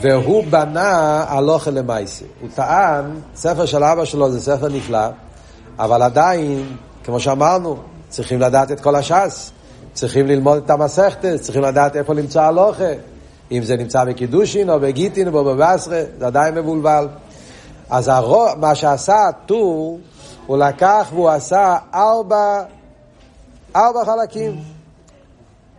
[0.00, 2.24] והוא בנה הלוכה למייסי.
[2.40, 5.08] הוא טען, ספר של אבא שלו זה ספר נפלא,
[5.78, 7.76] אבל עדיין, כמו שאמרנו,
[8.08, 9.50] צריכים לדעת את כל הש"ס,
[9.92, 12.92] צריכים ללמוד את המסכתס, צריכים לדעת איפה למצוא הלוכה.
[13.52, 15.76] אם זה נמצא בקידושין או בגיטין או בבסרה,
[16.18, 17.08] זה עדיין מבולבל.
[17.90, 20.00] אז הרוב, מה שעשה הטור,
[20.46, 22.62] הוא לקח והוא עשה ארבע,
[23.76, 24.56] ארבע חלקים.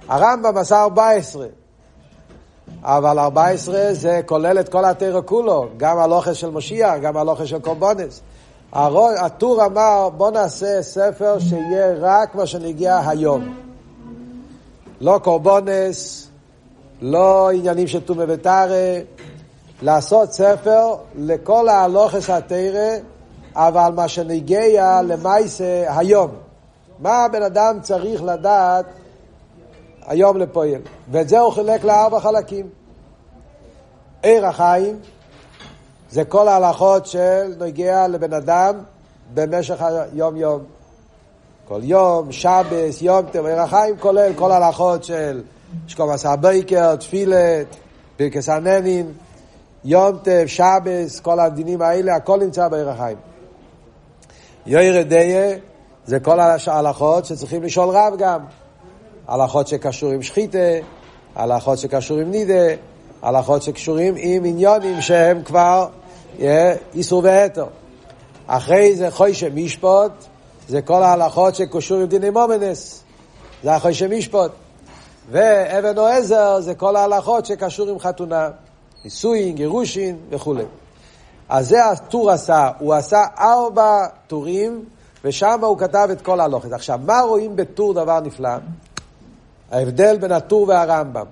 [0.08, 1.48] הרמב"ם עשה ארבע עשרה.
[2.84, 7.46] אבל ארבע עשרה זה כולל את כל התרא כולו, גם הלוכה של משיח, גם הלוכה
[7.46, 8.22] של קורבונס.
[8.74, 13.56] הטור אמר, בוא נעשה ספר שיהיה רק מה שנגיע היום.
[15.02, 16.28] לא קורבונס,
[17.02, 19.00] לא עניינים של טומא וטרא,
[19.82, 22.98] לעשות ספר לכל ההלוכס התרא,
[23.56, 26.32] אבל מה שנגיע למעשה היום.
[27.04, 28.86] מה הבן אדם צריך לדעת
[30.06, 30.82] היום לפועל.
[31.12, 32.70] ואת זה הוא חילק לארבע חלקים.
[34.22, 35.00] עיר החיים,
[36.12, 38.76] זה כל ההלכות של נוגע לבן אדם
[39.34, 40.64] במשך היום-יום.
[41.68, 45.42] כל יום, שבס, יום טוב, ערך חיים כולל כל ההלכות של
[45.88, 47.62] שקומס הבייקר, תפילה,
[48.18, 49.12] פרקס הננין,
[49.86, 53.18] יום טף, שבס, כל הדינים האלה, הכל נמצא בעיר החיים.
[54.66, 55.56] יוירא דיה
[56.06, 58.40] זה כל ההלכות שצריכים לשאול רב גם.
[59.28, 60.58] הלכות שקשור עם שחיתה,
[61.36, 62.76] הלכות שקשור עם נידה,
[63.22, 65.88] הלכות שקשורים עם עניונים שהם כבר
[66.94, 67.66] איסור והתר.
[68.48, 70.12] אחרי זה חוישה משפוט,
[70.68, 73.04] זה כל ההלכות שקשור עם דיני מומנס,
[73.64, 74.52] זה החוישה משפוט.
[75.32, 78.50] ואבן או עזר זה כל ההלכות שקשור עם חתונה,
[79.04, 80.64] נישואין, גירושין וכולי.
[81.50, 84.86] אז זה הטור עשה, הוא עשה ארבע טורים,
[85.24, 86.74] ושם הוא כתב את כל ההלוכת.
[86.74, 88.50] עכשיו, מה רואים בטור דבר נפלא?
[89.72, 91.26] ההבדל בין הטור והרמב"ם.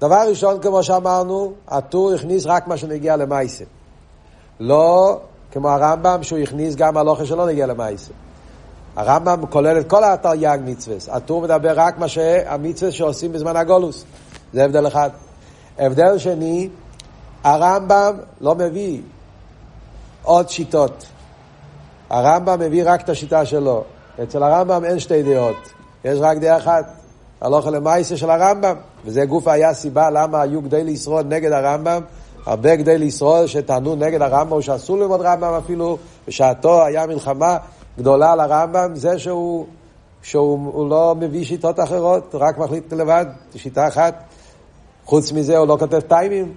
[0.00, 3.64] דבר ראשון, כמו שאמרנו, הטור הכניס רק מה שנגיע למעשה.
[4.60, 5.20] לא
[5.52, 8.12] כמו הרמב"ם, שהוא הכניס גם הלוכה שלא נגיע למעשה.
[8.96, 10.96] הרמב"ם כולל את כל התרי"ג מצווה.
[11.08, 14.04] הטור מדבר רק מה שהמצווה שעושים בזמן הגולוס.
[14.52, 15.10] זה הבדל אחד.
[15.78, 16.68] הבדל שני,
[17.44, 19.00] הרמב"ם לא מביא
[20.22, 21.06] עוד שיטות.
[22.10, 23.84] הרמב"ם מביא רק את השיטה שלו.
[24.22, 25.56] אצל הרמב"ם אין שתי דעות,
[26.04, 26.92] יש רק דעה אחת.
[27.40, 32.02] הלוך למעשה של הרמב"ם, וזה גוף היה סיבה למה היו גדי לשרוד נגד הרמב"ם,
[32.46, 37.56] הרבה גדי לשרוד שטענו נגד הרמב"ם, שאסור ללמוד רמב"ם אפילו, בשעתו היה מלחמה
[37.98, 39.66] גדולה על הרמב"ם, זה שהוא,
[40.22, 44.22] שהוא לא מביא שיטות אחרות, רק מחליט לבד, שיטה אחת.
[45.04, 46.54] חוץ מזה הוא לא כותב טיימים.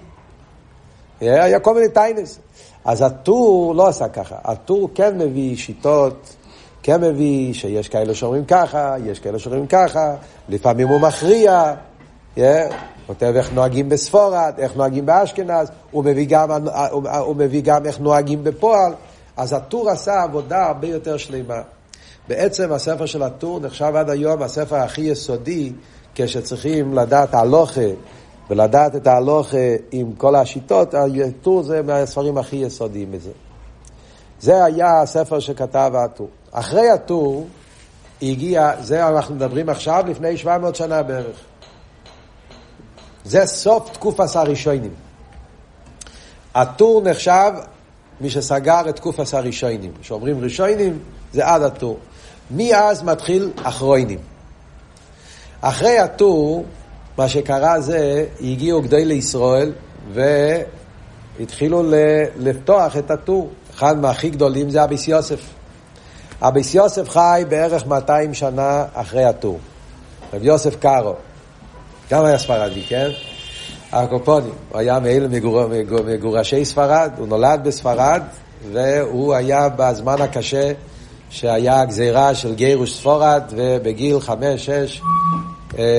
[1.21, 2.39] היה כל מיני טיינס.
[2.85, 6.35] אז הטור לא עשה ככה, הטור כן מביא שיטות,
[6.83, 10.15] כן מביא שיש כאלה שאומרים ככה, יש כאלה שאומרים ככה,
[10.49, 11.73] לפעמים הוא מכריע,
[13.07, 16.67] כותב איך נוהגים בספורד, איך נוהגים באשכנז, הוא מביא, גם,
[17.19, 18.93] הוא מביא גם איך נוהגים בפועל,
[19.37, 21.61] אז הטור עשה עבודה הרבה יותר שלמה.
[22.27, 25.71] בעצם הספר של הטור נחשב עד היום הספר הכי יסודי
[26.15, 27.81] כשצריכים לדעת הלוכה
[28.49, 29.53] ולדעת את ההלוך
[29.91, 33.31] עם כל השיטות, הטור זה מהספרים הכי יסודיים בזה.
[34.39, 36.27] זה היה הספר שכתב הטור.
[36.51, 37.47] אחרי הטור
[38.21, 41.38] הגיע, זה אנחנו מדברים עכשיו, לפני 700 שנה בערך.
[43.25, 44.93] זה סוף תקופת הראשונים.
[46.55, 47.51] הטור נחשב
[48.21, 49.91] מי שסגר את תקופת הראשונים.
[50.01, 50.99] כשאומרים ראשונים,
[51.33, 51.97] זה עד הטור.
[52.51, 54.19] מאז מתחיל אחרונים.
[55.62, 56.65] אחרי הטור
[57.19, 59.71] מה שקרה זה, הגיעו גדי לישראל
[61.39, 61.84] והתחילו
[62.38, 63.49] לפתוח את הטור.
[63.75, 65.39] אחד מהכי גדולים זה אביס יוסף.
[66.41, 69.60] אביס יוסף חי בערך 200 שנה אחרי הטור.
[70.34, 71.13] רב יוסף קארו,
[72.12, 73.10] גם היה ספרדי, כן?
[73.91, 78.21] הקופונים, הוא היה מאלה מגור, מגור, מגורשי ספרד, הוא נולד בספרד
[78.71, 80.71] והוא היה בזמן הקשה
[81.29, 85.01] שהיה גזירה של גירוש ספורד ובגיל חמש, שש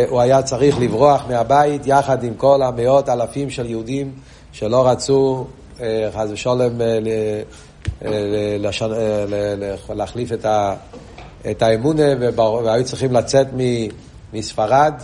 [0.09, 4.13] הוא היה צריך לברוח מהבית יחד עם כל המאות אלפים של יהודים
[4.53, 5.47] שלא רצו,
[5.81, 8.57] אה, חס ושלום, אה,
[9.95, 10.33] להחליף
[11.51, 12.03] את האמונה
[12.65, 13.47] והיו צריכים לצאת
[14.33, 14.95] מספרד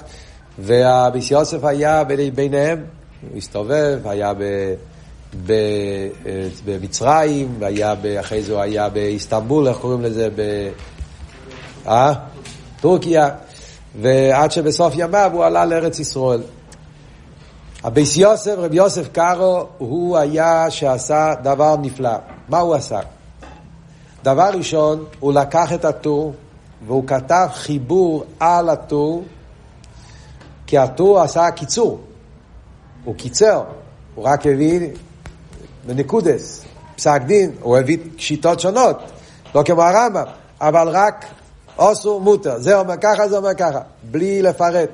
[0.59, 2.85] והביס יוסף היה ביניהם,
[3.31, 4.43] הוא הסתובב, היה ב...
[6.65, 10.29] במצרים, והיה אחרי זה הוא היה באיסטנבול, איך קוראים לזה?
[10.37, 10.69] ב...
[11.89, 12.13] אה?
[12.81, 13.29] טורקיה.
[14.01, 16.43] ועד שבסוף ימיו הוא עלה לארץ ישראל.
[17.85, 22.17] הביס יוסף, רבי יוסף קארו, הוא היה שעשה דבר נפלא.
[22.49, 23.01] מה הוא עשה?
[24.23, 26.35] דבר ראשון, הוא לקח את הטור
[26.87, 29.25] והוא כתב חיבור על הטור,
[30.67, 32.01] כי הטור עשה קיצור.
[33.05, 33.63] הוא קיצר,
[34.15, 34.89] הוא רק הביא
[35.87, 36.65] בנקודות,
[36.97, 38.99] פסק דין, הוא הביא שיטות שונות,
[39.55, 40.25] לא כמו הרמב"ם,
[40.61, 41.25] אבל רק
[41.79, 44.91] אסור מותר, זה אומר ככה, זה אומר ככה, בלי לפרט.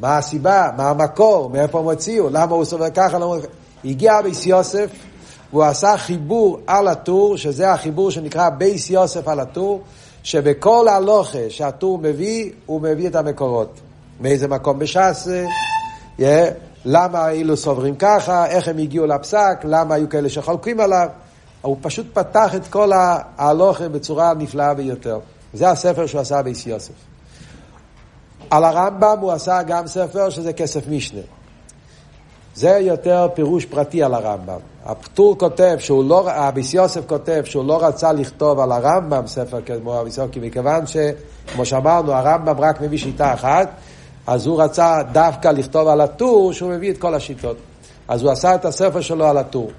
[0.00, 3.36] מה הסיבה, מה המקור, מאיפה הם הוציאו, למה הוא סובר ככה, למה הוא...
[3.84, 4.90] הגיע בית יוסף,
[5.52, 9.82] והוא עשה חיבור על הטור, שזה החיבור שנקרא בית יוסף על הטור,
[10.22, 13.80] שבכל הלכה שהטור מביא, הוא מביא את המקורות.
[14.20, 14.78] מאיזה מקום?
[14.78, 15.28] בש"ס,
[16.18, 16.22] yeah,
[16.84, 21.08] למה אילו סוברים ככה, איך הם הגיעו לפסק, למה היו כאלה שחולקים עליו.
[21.62, 25.18] הוא פשוט פתח את כל ההלוכה בצורה נפלאה ביותר.
[25.54, 26.92] זה הספר שהוא עשה באיס יוסף.
[28.50, 31.20] על הרמב"ם הוא עשה גם ספר שזה כסף משנה.
[32.54, 34.58] זה יותר פירוש פרטי על הרמב"ם.
[34.84, 40.00] הפטור כותב שהוא לא, אביס יוסף כותב שהוא לא רצה לכתוב על הרמב"ם ספר כמו
[40.00, 43.68] אביס יוסף, מכיוון שכמו שאמרנו, הרמב"ם רק מביא שיטה אחת,
[44.26, 47.56] אז הוא רצה דווקא לכתוב על הטור שהוא מביא את כל השיטות.
[48.08, 49.70] אז הוא עשה את הספר שלו על הטור.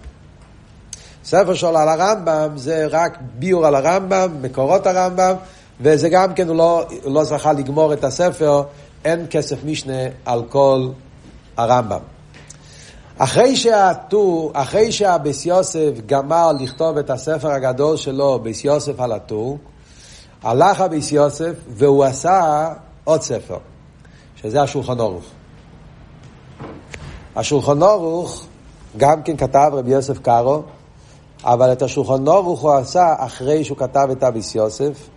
[1.23, 5.35] ספר שלו על הרמב"ם זה רק ביור על הרמב"ם, מקורות הרמב"ם,
[5.81, 8.63] וזה גם כן, הוא לא, הוא לא זכה לגמור את הספר,
[9.05, 10.89] אין כסף משנה על כל
[11.57, 11.99] הרמב"ם.
[13.17, 19.57] אחרי שהטור, אחרי שהביס יוסף גמר לכתוב את הספר הגדול שלו, ביס יוסף על הטור,
[20.43, 22.67] הלך הביס יוסף והוא עשה
[23.03, 23.57] עוד ספר,
[24.35, 25.25] שזה השולחן אורוך.
[27.35, 28.45] השולחן אורוך
[28.97, 30.61] גם כן כתב רבי יוסף קארו,
[31.43, 35.09] אבל את השולחן אורוך הוא עשה אחרי שהוא כתב את אביס יוסף,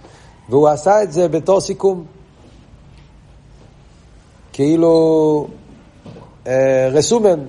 [0.48, 2.04] והוא עשה את זה בתור סיכום.
[4.52, 5.46] כאילו
[6.46, 7.40] אה, רסומן.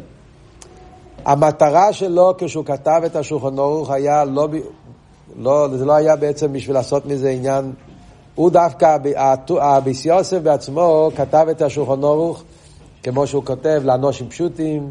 [1.25, 4.47] המטרה שלו כשהוא כתב את השולחן אורוך היה לא,
[5.37, 7.73] לא, זה לא היה בעצם בשביל לעשות מזה עניין,
[8.35, 8.97] הוא דווקא,
[9.59, 12.43] אביס יוסף בעצמו כתב את השולחן אורוך
[13.03, 14.89] כמו שהוא כותב לאנושים פשוטים,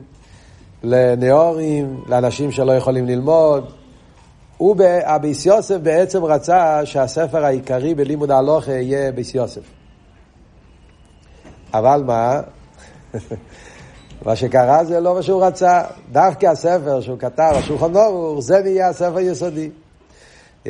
[0.83, 3.65] לנאורים, לאנשים שלא יכולים ללמוד.
[4.65, 9.61] הוא, הביס יוסף בעצם רצה שהספר העיקרי בלימוד ההלוכה יהיה ביס יוסף.
[11.75, 12.41] אבל מה?
[14.27, 15.83] מה שקרה זה לא מה שהוא רצה.
[16.13, 19.71] דווקא הספר שהוא כתב, השולחן אורוך, זה נהיה הספר יסודי.
[20.65, 20.69] Yeah.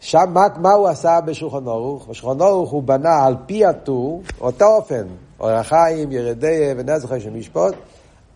[0.00, 2.08] שם, מה, מה הוא עשה בשולחן אורוך?
[2.08, 5.06] בשולחן אורוך הוא בנה על פי הטור, אותו אופן,
[5.40, 7.74] אור החיים, ירדי ונזכר של משפוט,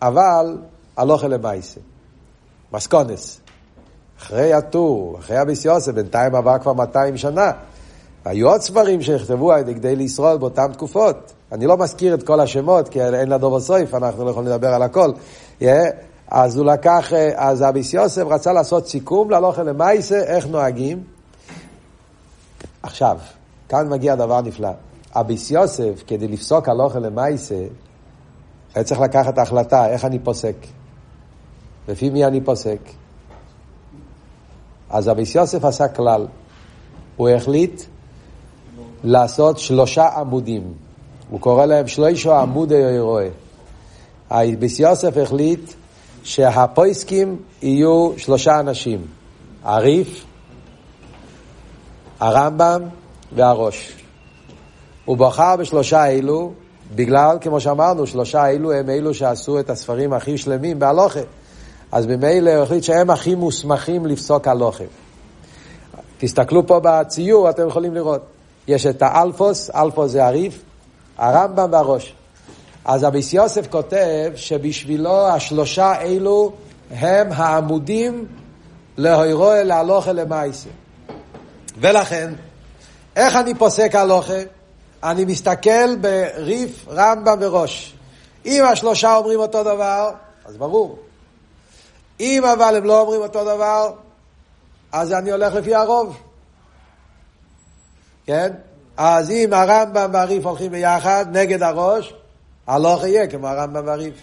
[0.01, 0.57] אבל
[0.97, 1.79] הלוכה למעשה.
[2.73, 3.44] מסקונס.
[4.19, 7.51] אחרי הטור, אחרי אביס יוסף, בינתיים עבר כבר 200 שנה.
[8.25, 11.33] היו עוד ספרים שנכתבו על גדי לישראל באותן תקופות.
[11.51, 14.81] אני לא מזכיר את כל השמות, כי אין לדובר סויף, אנחנו לא יכולים לדבר על
[14.81, 15.11] הכל.
[15.61, 15.65] Yeah.
[16.27, 21.03] אז הוא לקח, אז אביס יוסף רצה לעשות סיכום להלוכה למעשה, איך נוהגים.
[22.83, 23.17] עכשיו,
[23.69, 24.69] כאן מגיע דבר נפלא.
[25.15, 27.65] אביס יוסף, כדי לפסוק הלוכה למעשה,
[28.75, 30.55] היה צריך לקחת החלטה איך אני פוסק.
[31.87, 32.79] לפי מי אני פוסק.
[34.89, 36.25] אז אביס יוסף עשה כלל.
[37.17, 37.81] הוא החליט
[39.03, 40.73] לעשות שלושה עמודים.
[41.29, 43.27] הוא קורא להם שלושה עמודי רואה.
[44.31, 45.73] אביס יוסף החליט
[46.23, 49.05] שהפויסקים יהיו שלושה אנשים.
[49.63, 50.25] הריף,
[52.19, 52.81] הרמב"ם
[53.35, 53.93] והראש.
[55.05, 56.51] הוא בחר בשלושה אלו,
[56.95, 61.19] בגלל, כמו שאמרנו, שלושה אלו הם אלו שעשו את הספרים הכי שלמים בהלוכה.
[61.95, 64.83] אז ממילא הוא החליט שהם הכי מוסמכים לפסוק הלוכה.
[66.17, 68.21] תסתכלו פה בציור, אתם יכולים לראות.
[68.67, 70.61] יש את האלפוס, אלפוס זה הריף,
[71.17, 72.13] הרמב"ם והראש.
[72.85, 76.51] אז אביס יוסף כותב שבשבילו השלושה אלו
[76.91, 78.25] הם העמודים
[78.97, 80.69] להוירואה להלוכה למעשה.
[81.79, 82.33] ולכן,
[83.15, 84.41] איך אני פוסק הלוכה?
[85.03, 87.95] אני מסתכל בריף, רמב"ם וראש.
[88.45, 90.09] אם השלושה אומרים אותו דבר,
[90.45, 91.04] אז ברור.
[92.19, 93.91] אם אבל הם לא אומרים אותו דבר,
[94.91, 96.17] אז אני הולך לפי הרוב.
[98.25, 98.51] כן?
[98.97, 102.13] אז אם הרמב"ם והריף הולכים ביחד, נגד הראש,
[102.67, 104.13] הלוך יהיה כמו הרמב"ם והריף.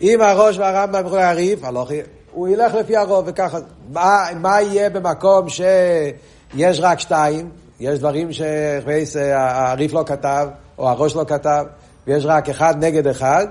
[0.00, 2.04] אם הראש והרמב"ם יכולים להריף, הלוך יהיה.
[2.32, 3.58] הוא ילך לפי הרוב וככה.
[3.92, 7.50] מה, מה יהיה במקום שיש רק שתיים?
[7.80, 10.48] יש דברים שהריף לא כתב,
[10.78, 11.64] או הראש לא כתב,
[12.06, 13.46] ויש רק אחד נגד אחד,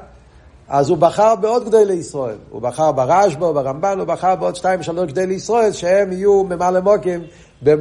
[0.70, 2.38] אז הוא בחר בעוד גדולי ישראל.
[2.50, 7.22] הוא בחר ברשב"א, ברמב"ן, הוא בחר בעוד שתיים שלוש גדולי ישראל, שהם יהיו ממלא מוקים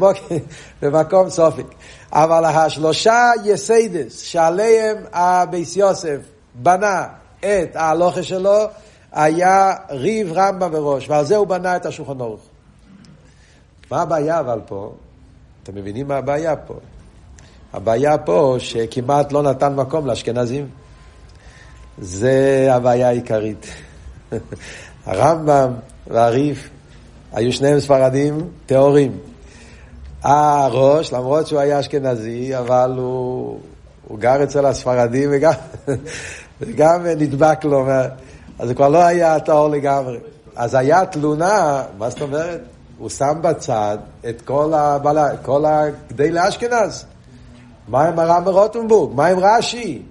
[0.83, 1.67] במקום סופיק.
[2.13, 6.19] אבל השלושה יסיידס שעליהם הביס יוסף
[6.55, 7.07] בנה
[7.41, 8.59] את ההלוכה שלו,
[9.13, 12.41] היה ריב רמב"ם וראש, ועל זה הוא בנה את השולחן ערוך.
[13.91, 14.93] מה הבעיה אבל פה?
[15.63, 16.75] אתם מבינים מה הבעיה פה?
[17.73, 20.84] הבעיה פה שכמעט לא נתן מקום לאשכנזים.
[21.99, 23.67] זה הבעיה העיקרית.
[25.07, 25.73] הרמב"ם
[26.07, 26.69] והריף
[27.33, 29.19] היו שניהם ספרדים טהורים.
[30.23, 33.59] הראש, למרות שהוא היה אשכנזי, אבל הוא,
[34.09, 35.53] הוא גר אצל הספרדים וגם,
[36.61, 37.87] וגם נדבק לו,
[38.59, 40.19] אז זה כבר לא היה טהור לגמרי.
[40.57, 42.61] אז היה תלונה, מה זאת אומרת?
[42.99, 47.05] הוא שם בצד את כל, הבעלה, כל הגדי לאשכנז.
[47.89, 49.15] מה עם הרמב"ם רוטנבורג?
[49.15, 50.03] מה עם רש"י?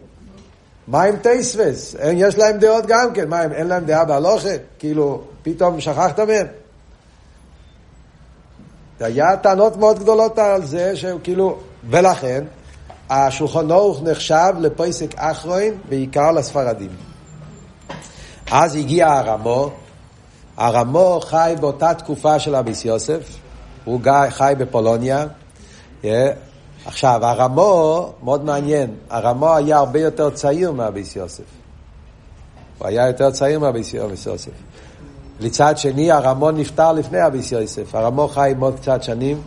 [0.87, 1.95] מה עם טייסווס?
[2.13, 3.29] יש להם דעות גם כן.
[3.29, 4.49] מה, אין להם דעה בהלוכה?
[4.79, 6.47] כאילו, פתאום שכחת מהם?
[8.99, 11.59] היה טענות מאוד גדולות על זה, שהוא כאילו...
[11.89, 12.43] ולכן,
[13.09, 16.89] השולחן אורך נחשב לפויסק אחרוין, בעיקר לספרדים.
[18.51, 19.71] אז הגיע הרמו,
[20.57, 23.19] הרמו חי באותה תקופה של אביס יוסף,
[23.85, 25.25] הוא חי בפולוניה.
[26.85, 31.43] עכשיו, הרמו, מאוד מעניין, הרמו היה הרבה יותר צעיר מאביס יוסף.
[32.77, 34.51] הוא היה יותר צעיר מאביס יוסף.
[35.41, 37.95] מצד שני, הרמו נפטר לפני אביס יוסף.
[37.95, 39.41] הרמו חי מאוד קצת שנים,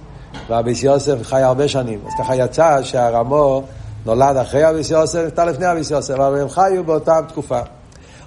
[0.49, 2.01] ואביס יוסף חי הרבה שנים.
[2.07, 3.63] אז ככה יצא שהרמו
[4.07, 7.61] נולד אחרי אביס יוסף, נפטר לפני אביס יוסף, אבל הם חיו באותה תקופה.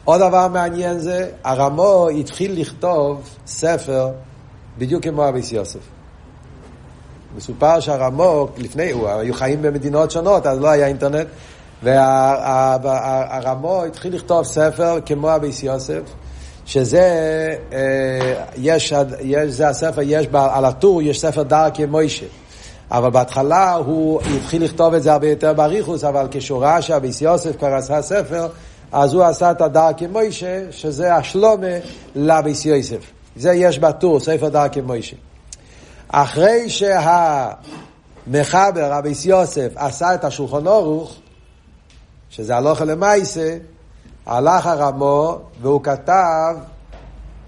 [0.06, 4.10] עוד דבר מעניין זה, הרמו התחיל לכתוב ספר
[4.78, 5.99] בדיוק כמו אביס יוסף.
[7.40, 11.28] מסופר שהרמו, לפני, הוא היו חיים במדינות שונות, אז לא היה אינטרנט,
[11.84, 16.02] והרמו התחיל לכתוב ספר כמו אביס יוסף,
[16.66, 17.00] שזה,
[17.74, 22.26] אה, יש, יש, זה הספר, יש על הטור, יש ספר דרכי מוישה.
[22.92, 27.58] אבל בהתחלה הוא התחיל לכתוב את זה הרבה יותר באריכוס, אבל כשהוא ראה שאביס יוסף
[27.58, 28.48] כבר עשה ספר,
[28.92, 31.78] אז הוא עשה את הדרכי מוישה, שזה השלומה
[32.16, 33.12] לאביס יוסף.
[33.36, 35.16] זה יש בטור, ספר דרכי מוישה.
[36.12, 37.58] אחרי שהמחבר,
[39.00, 41.16] אביס יוסף, עשה את השולחון אורוך,
[42.30, 43.58] שזה הלוכה למייסה,
[44.26, 46.56] הלך הרמו והוא כתב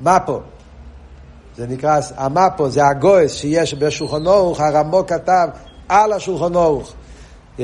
[0.02, 0.40] מפו.
[1.58, 5.48] זה נקרא, המפו זה הגויס שיש בשולחון אורוך, הרמו כתב
[5.90, 6.94] על השולחון אורוך.
[7.58, 7.62] Yeah,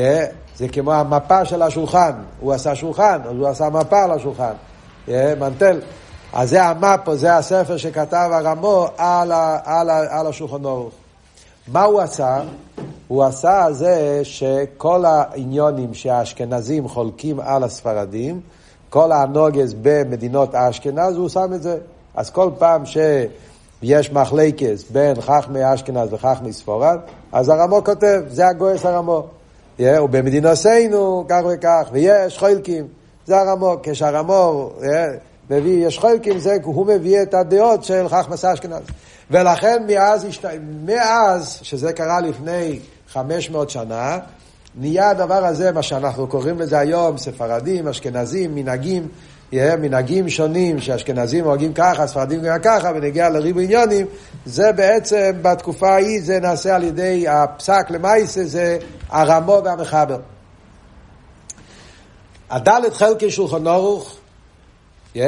[0.56, 4.54] זה כמו המפה של השולחן, הוא עשה שולחן, אז הוא עשה מפה על השולחן,
[5.08, 5.80] yeah, מנטל.
[6.34, 10.94] אז זה המפו, זה הספר שכתב הרמו על, ה, על, ה, על השולחן אורוך.
[11.68, 12.42] מה הוא עשה?
[13.08, 18.42] הוא עשה זה שכל העניונים שהאשכנזים חולקים על הספרדים,
[18.90, 21.78] כל הנוגס במדינות האשכנז, הוא שם את זה.
[22.16, 26.98] אז כל פעם שיש מחלקס בין חכמי אשכנז וחכמי ספורד,
[27.32, 29.24] אז הרמו כותב, זה הגויס הרמו.
[29.80, 32.88] ובמדינותינו כך וכך, ויש חולקים,
[33.26, 33.76] זה הרמו.
[33.84, 34.72] כשהרמו
[35.50, 38.82] מביא, יש חולקים, זה הוא מביא את הדעות של חכמס אשכנז.
[39.32, 40.28] ולכן מאז,
[40.86, 42.80] מאז, שזה קרה לפני
[43.10, 44.20] 500 שנה,
[44.76, 49.08] נהיה הדבר הזה, מה שאנחנו קוראים לזה היום, ספרדים, אשכנזים, מנהגים,
[49.54, 54.06] מנהגים שונים, שאשכנזים נוהגים ככה, ספרדים גם ככה, ונגיע לריבו עניונים,
[54.46, 58.78] זה בעצם בתקופה ההיא, זה נעשה על ידי הפסק למעשה, זה
[59.10, 60.20] הרמו והמחבר.
[62.50, 64.18] הדלת חלקי שולחן אורוך,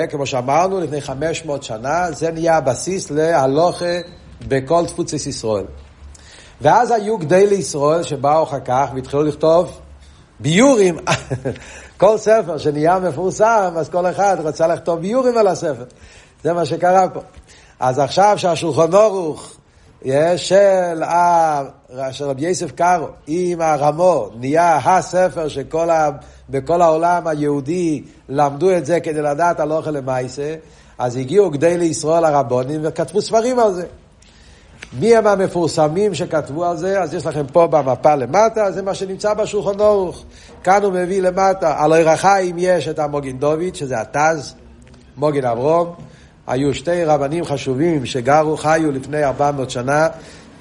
[0.09, 3.99] כמו שאמרנו לפני 500 שנה, זה נהיה הבסיס להלוכה
[4.47, 5.65] בכל תפוצס ישראל.
[6.61, 9.79] ואז היו גדי לישראל שבאו אחר כך והתחילו לכתוב
[10.39, 10.97] ביורים.
[11.97, 15.83] כל ספר שנהיה מפורסם, אז כל אחד רצה לכתוב ביורים על הספר.
[16.43, 17.19] זה מה שקרה פה.
[17.79, 19.58] אז עכשיו שהשולחון אורוך
[20.35, 21.03] של,
[22.21, 26.09] רבי יוסף קארו עם הרמו נהיה הספר שכל ה...
[26.49, 30.55] בכל העולם היהודי למדו את זה כדי לדעת על אוכל למעשה,
[30.97, 33.85] אז הגיעו גדי לישראל הרבונים וכתבו ספרים על זה.
[34.99, 37.01] מי הם המפורסמים שכתבו על זה?
[37.01, 40.23] אז יש לכם פה במפה למטה, זה מה שנמצא בשולחון אורוך.
[40.63, 41.75] כאן הוא מביא למטה.
[41.83, 44.55] על הירחיים יש את המוגין דוד, שזה התז,
[45.17, 45.93] מוגין אברום.
[46.49, 50.07] היו שתי רבנים חשובים שגרו, חיו לפני 400 שנה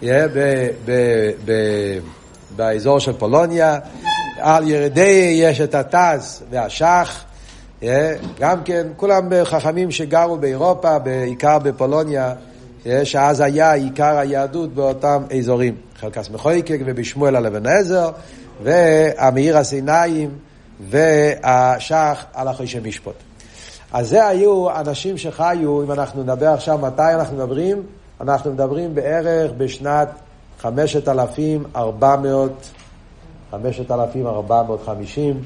[0.03, 1.99] yeah, ב- ב- ב-
[2.57, 3.79] באזור של פולוניה.
[4.39, 7.25] על ירדי יש את התז והשח.
[7.83, 7.85] Yeah,
[8.41, 12.35] גם כן, כולם חכמים שגרו באירופה, בעיקר בפולוניה.
[13.05, 15.75] שאז היה עיקר היהדות באותם אזורים.
[16.01, 18.11] חלקס מחויקק ובשמואל על אבן עזר,
[18.63, 20.31] והמאיר הסיניים
[20.91, 23.28] והשח על החוישי משפוט.
[23.93, 27.83] אז זה היו אנשים שחיו, אם אנחנו נדבר עכשיו מתי אנחנו מדברים,
[28.21, 30.09] אנחנו מדברים בערך בשנת
[30.61, 32.53] 5,400,
[33.51, 35.43] 5,450,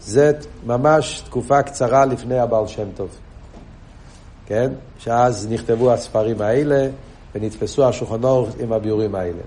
[0.00, 0.32] זה
[0.66, 3.08] ממש תקופה קצרה לפני הבעל שם טוב.
[4.46, 4.72] כן?
[4.98, 6.88] שאז נכתבו הספרים האלה
[7.34, 9.42] ונתפסו השולחן אורך עם הביורים האלה.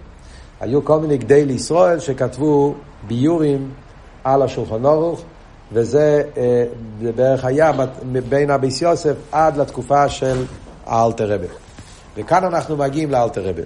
[0.62, 2.74] היו כל מיני גדי לישראל שכתבו
[3.08, 3.72] ביורים
[4.24, 5.22] על השולחן אורך,
[5.74, 6.64] וזה אה,
[7.16, 7.72] בערך היה
[8.30, 10.46] בין אביס יוסף עד לתקופה של
[10.86, 11.48] האלתר רבה.
[12.18, 13.62] וכאן אנחנו מגיעים לאלתר רבה.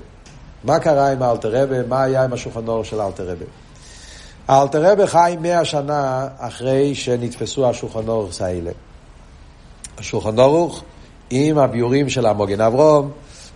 [0.63, 1.87] מה קרה עם האלתר רבה?
[1.87, 3.45] מה היה עם השולחן אורך של האלתר רבה?
[4.47, 8.71] האלתר רבה חי מאה שנה אחרי שנתפסו השולחן אורך האלה.
[9.97, 10.81] השולחן אורך
[11.29, 13.11] עם הביורים של המוגן אברום,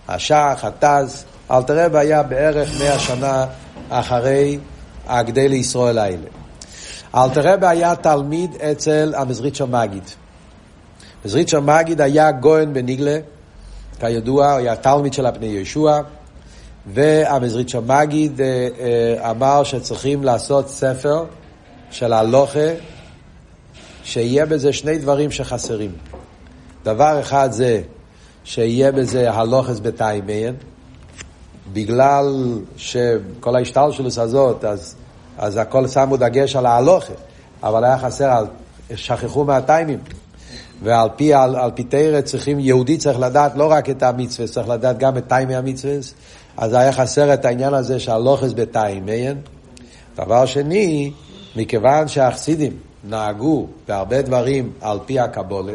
[0.08, 1.26] השח, התז.
[1.52, 3.46] אלתר רב היה בערך מאה שנה
[3.90, 4.60] אחרי
[5.08, 6.41] הגדי לישראל האלה.
[7.16, 10.04] אלתר רב היה תלמיד אצל המזריצ'ר מגיד.
[11.26, 13.20] מזריצ'ר מגיד היה גויין בניגלה,
[14.00, 16.02] כידוע, היה תלמיד של הפני ישוע,
[16.94, 21.26] והמזריצ'ר מגיד אה, אה, אמר שצריכים לעשות ספר
[21.92, 22.70] של הלוכה,
[24.04, 25.92] שיהיה בזה שני דברים שחסרים.
[26.84, 27.82] דבר אחד זה
[28.44, 30.56] שיהיה בזה הלוכס בתיימיין,
[31.74, 34.96] בגלל שכל ההשתלשלוס הזאת, אז,
[35.42, 37.14] אז הכל שמו דגש על ההלוכה,
[37.64, 38.46] אבל היה חסר, על,
[38.96, 40.00] שכחו מהטיימים.
[40.84, 44.70] ועל פי, על, על פי תרא צריכים, יהודי צריך לדעת לא רק את המצווה, צריך
[44.70, 45.94] לדעת גם את טיימי המצווה,
[46.58, 49.38] אז היה חסר את העניין הזה שהלוכס בתיימיין.
[50.16, 51.12] דבר שני,
[51.56, 52.74] מכיוון שהחסידים
[53.04, 55.74] נהגו בהרבה דברים על פי הקבולה,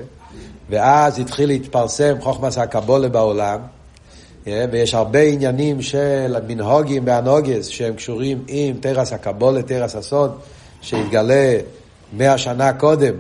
[0.71, 3.61] ואז התחיל להתפרסם חוכמס הקבולה בעולם,
[4.47, 10.38] ויש הרבה עניינים של מנהוגים והנוגס שהם קשורים עם תרס הקבולה, תרס הסוד,
[10.80, 11.59] שהתגלה
[12.12, 13.14] מאה שנה קודם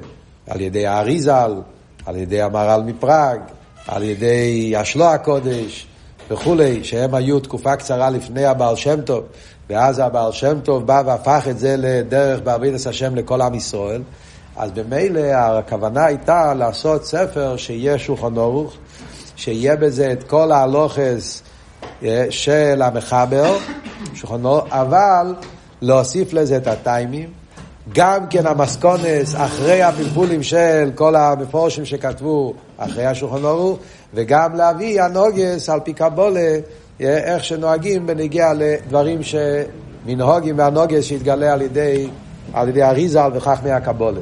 [0.48, 1.54] על ידי האריזל,
[2.06, 3.40] על ידי המהר"ל מפראג,
[3.88, 5.86] על ידי השלו הקודש
[6.30, 9.24] וכולי, שהם היו תקופה קצרה לפני הבעל שם טוב,
[9.70, 14.02] ואז הבעל שם טוב בא והפך את זה לדרך בעבידת השם לכל עם ישראל.
[14.56, 18.76] אז במילא הכוונה הייתה לעשות ספר שיהיה שולחן ערוך,
[19.36, 21.42] שיהיה בזה את כל ההלוכס
[22.02, 23.56] אה, של המחבר,
[24.14, 25.34] ערוך, אבל
[25.82, 27.30] להוסיף לזה את הטיימים.
[27.92, 33.78] גם כן המסקונס אחרי הפלפולים של כל המפורשים שכתבו אחרי השולחן ערוך,
[34.14, 36.58] וגם להביא הנוגס על פי קבולה,
[37.00, 42.08] אה, איך שנוהגים בנגיע לדברים שמנהוגים והנוגס שהתגלה על ידי,
[42.52, 44.20] על ידי אריזל וחכמי הקבולה.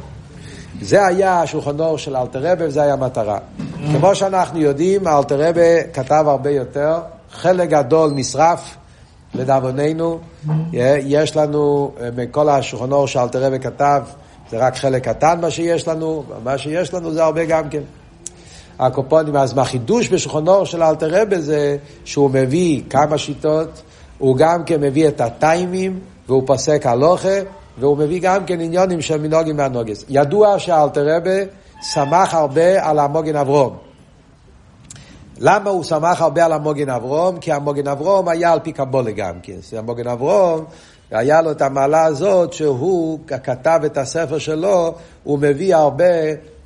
[0.83, 3.39] זה היה השולחן ערוך של אלתרבה וזה היה המטרה.
[3.93, 6.99] כמו שאנחנו יודעים, אלתרבה כתב הרבה יותר,
[7.31, 8.77] חלק גדול נשרף.
[9.35, 10.19] לדאבוננו,
[11.03, 14.03] יש לנו, אה, מכל השולחן אור שאלתרבה כתב,
[14.51, 17.83] זה רק חלק קטן מה שיש לנו, מה שיש לנו זה הרבה גם כן.
[18.79, 23.83] הקופונים, אז מהחידוש בשולחן אור של אלתרבה זה שהוא מביא כמה שיטות,
[24.19, 27.39] הוא גם כן מביא את הטיימים, והוא פוסק הלוכה,
[27.79, 30.05] והוא מביא גם כן עניונים של מנהוגים והנוגס.
[30.09, 31.39] ידוע שאלתרבה
[31.93, 33.77] שמח הרבה על המוגן אברום.
[35.39, 37.39] למה הוא שמח הרבה על המוגן אברום?
[37.39, 39.79] כי המוגן אברום היה על פי קבולה גם כן.
[39.79, 40.65] המוגן אברום,
[41.11, 46.05] היה לו את המעלה הזאת שהוא כתב את הספר שלו, הוא מביא הרבה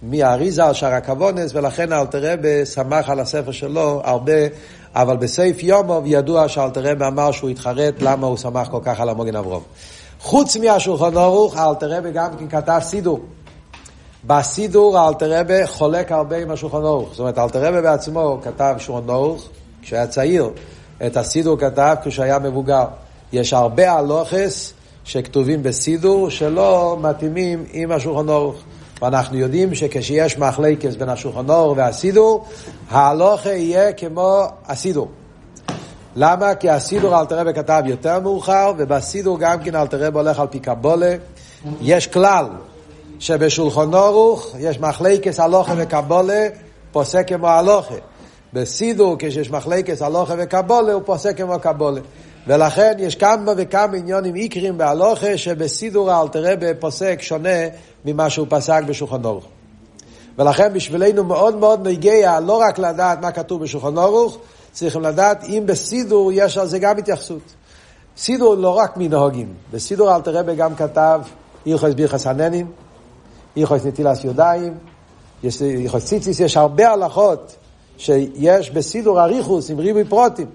[0.02, 4.32] מאריזה על שער הכוונס, ולכן אלתרבה שמח על הספר שלו הרבה,
[4.94, 9.36] אבל בסעיף יומוב ידוע שאלתרבה אמר שהוא התחרט למה הוא שמח כל כך על המוגן
[9.36, 9.62] אברום.
[10.20, 13.20] חוץ מהשולחן ערוך, אלתרבה גם כן כתב סידור.
[14.26, 17.08] בסידור אלתרבה חולק הרבה עם השולחן ערוך.
[17.10, 19.48] זאת אומרת, אלתרבה בעצמו כתב שולחן ערוך
[19.82, 20.50] כשהיה צעיר.
[21.06, 22.84] את הסידור כתב כשהיה מבוגר.
[23.32, 24.72] יש הרבה הלוכס
[25.04, 28.56] שכתובים בסידור שלא מתאימים עם השולחן ערוך.
[29.02, 32.44] ואנחנו יודעים שכשיש מחלקס בין השולחן ערוך והסידור,
[32.90, 35.08] ההלוכה יהיה כמו הסידור.
[36.16, 36.54] למה?
[36.54, 41.14] כי הסידור אלתרבה כתב יותר מאוחר, ובסידור גם כן אלתרבה הולך על פי קבולה.
[41.80, 42.46] יש כלל,
[43.18, 46.48] שבשולחון אורוך יש מחלקס הלוכה וקבולה,
[46.92, 47.94] פוסק כמו הלוכה.
[48.52, 52.00] בסידור, כשיש מחלקס הלוכה וקבולה, הוא פוסק כמו קבולה.
[52.46, 57.58] ולכן יש כמה וכמה עניונים עיקרים בהלוכה, שבסידור האלתרבה פוסק שונה
[58.04, 59.44] ממה שהוא פסק בשולחון אורוך.
[60.38, 64.38] ולכן בשבילנו מאוד מאוד נגיע לא רק לדעת מה כתוב בשולחן אורוך,
[64.72, 67.42] צריכים לדעת אם בסידור יש על זה גם התייחסות.
[68.16, 71.20] סידור לא רק מנהוגים, בסידור אלתרבה גם כתב
[71.66, 72.66] הלכות ביחס הננים,
[73.56, 74.74] הלכות נטילס ידיים,
[75.44, 77.56] הלכות ציציס, יש הרבה הלכות
[77.98, 80.46] שיש בסידור אריכוס עם ריבוי פרוטים.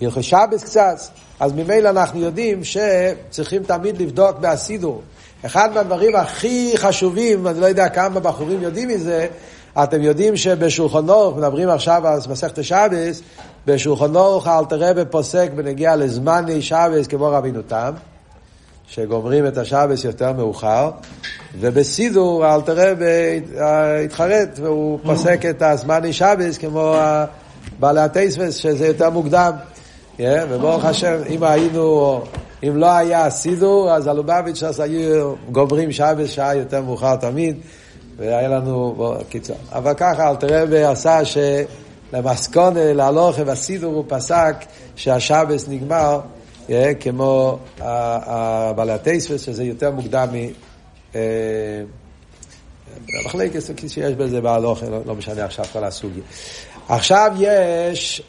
[0.00, 0.96] הלכות שבס קצת,
[1.40, 5.02] אז ממילא אנחנו יודעים שצריכים תמיד לבדוק בהסידור.
[5.46, 9.26] אחד מהדברים הכי חשובים, אני לא יודע כמה בחורים יודעים מזה,
[9.82, 13.22] אתם יודעים שבשולחן אורך, מדברים עכשיו על מסכת שבס,
[13.66, 17.92] בשולחן אורך אלתר פוסק בנגיע לזמני שבס כמו רבינו תם.
[18.88, 20.90] שגומרים את השבס יותר מאוחר,
[21.60, 23.40] ובסידור אלתר רבי
[24.04, 26.96] התחרט והוא פוסק את הזמני שבס כמו
[27.80, 29.52] בעלי הטייספס שזה יותר מוקדם.
[30.18, 32.20] Yeah, וברוך השם, אם היינו,
[32.62, 37.56] אם לא היה סידור, אז הלובביץ' אז היו גומרים שבס שעה יותר מאוחר תמיד,
[38.16, 39.56] והיה לנו, בוא, קיצור.
[39.72, 44.54] אבל ככה אלתר רבי עשה שלמסקונה, להלוכה והסידור הוא פסק
[44.96, 46.20] שהשבס נגמר
[47.00, 47.58] כמו
[48.76, 50.48] בעלי הטייספס, שזה יותר מוקדם מ...
[53.22, 56.20] המחלקת שיש בזה בהלוך, לא, לא משנה עכשיו כל הסוגי.
[56.88, 58.22] עכשיו יש,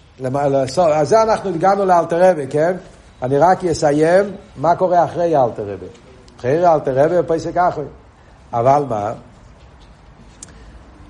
[0.94, 2.78] אז זה אנחנו הגענו לאלתרבה, כן?
[3.22, 5.86] אני רק אסיים מה קורה אחרי האלתרבה.
[6.40, 7.86] אחרי האלתרבה פסק אחרי.
[8.54, 9.14] אבל מה?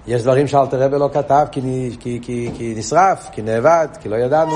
[0.08, 1.62] יש דברים שאלתרבה לא כתב כי,
[2.00, 4.56] כי, כי, כי נשרף, כי נאבד, כי לא ידענו.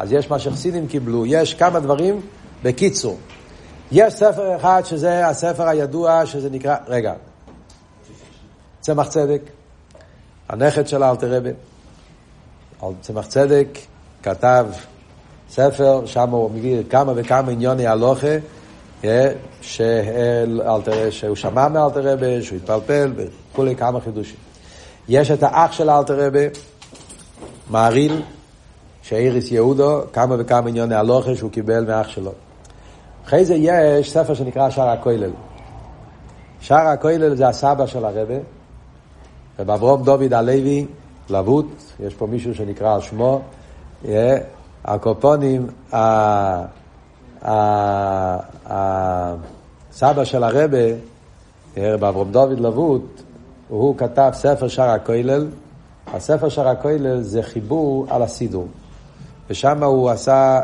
[0.00, 2.20] אז יש מה שחסידים קיבלו, יש כמה דברים
[2.62, 3.18] בקיצור.
[3.92, 7.12] יש ספר אחד שזה הספר הידוע שזה נקרא, רגע,
[8.80, 9.42] צמח צדק,
[10.48, 11.50] הנכד של אלתר רבי.
[13.00, 13.66] צמח צדק
[14.22, 14.66] כתב
[15.50, 18.36] ספר, שם הוא מביא כמה וכמה עניוני הלוכה,
[19.04, 19.32] אה,
[21.10, 24.36] שהוא שמע מאלתר רבי, שהוא התפלפל וכולי כמה חידושים.
[25.08, 26.46] יש את האח של אלתר רבי,
[27.70, 28.22] מעריל,
[29.02, 32.32] שאיריס יהודו, כמה וכמה עניוני הלוכה שהוא קיבל מאח שלו.
[33.26, 35.30] אחרי זה יש ספר שנקרא שער הכולל.
[36.60, 38.34] שער הכולל זה הסבא של הרבה,
[39.58, 40.86] רב אברום דוד הלוי,
[41.30, 41.66] לבוט,
[42.00, 43.40] יש פה מישהו שנקרא על שמו,
[44.84, 45.66] הקופונים,
[48.66, 50.78] הסבא של הרבה,
[51.76, 53.22] רב אברום דוד לבוט,
[53.68, 55.48] הוא כתב ספר שער הכולל,
[56.06, 58.66] הספר שער הכולל זה חיבור על הסידור,
[59.50, 60.60] ושם הוא עשה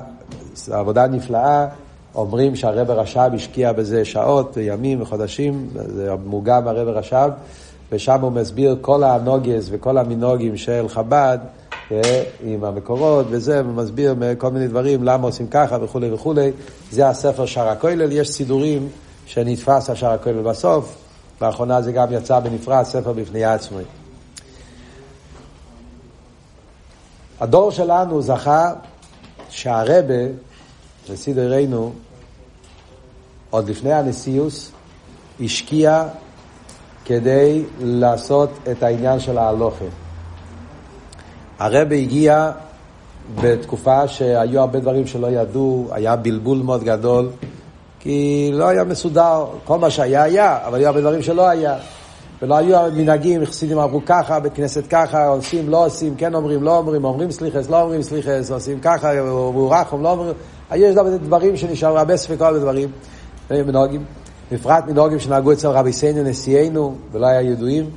[0.70, 1.66] עבודה נפלאה,
[2.14, 7.30] אומרים שהרב רש"ב השקיע בזה שעות, ימים וחודשים, זה מוגם הרב רש"ב,
[7.92, 11.38] ושם הוא מסביר כל הנוגס וכל המנהוגים של חב"ד
[11.92, 16.50] אה, עם המקורות וזה, ומסביר כל מיני דברים, למה עושים ככה וכולי וכולי.
[16.90, 18.88] זה הספר שער הכולל, יש סידורים
[19.26, 20.96] שנתפס השער הכולל בסוף,
[21.42, 23.82] לאחרונה זה גם יצא בנפרד, ספר בפני עצמי.
[27.40, 28.72] הדור שלנו זכה
[29.50, 30.24] שהרבה,
[31.10, 31.92] לסידרנו,
[33.50, 34.70] עוד לפני הנשיאוס,
[35.40, 36.04] השקיע
[37.04, 39.84] כדי לעשות את העניין של ההלוכה.
[41.58, 42.52] הרב הגיע
[43.40, 47.30] בתקופה שהיו הרבה דברים שלא ידעו, היה בלבול מאוד גדול,
[48.00, 51.76] כי לא היה מסודר, כל מה שהיה היה, אבל היו הרבה דברים שלא היה.
[52.42, 56.78] ולא היו מנהגים, חסידים אמרו ככה, בית כנסת ככה, עושים, לא עושים, כן אומרים, לא
[56.78, 60.34] אומרים, אומרים סליחס, לא אומרים סליחס, עושים ככה, הוא רחום, לא אומרים,
[60.74, 62.88] יש דברים שנשארו, הרבה ספקות ודברים,
[63.50, 64.04] מנהגים.
[64.52, 67.90] בפרט מנהוגים שנהגו אצל רבי סיינו נשיאנו ולא היה ידועים.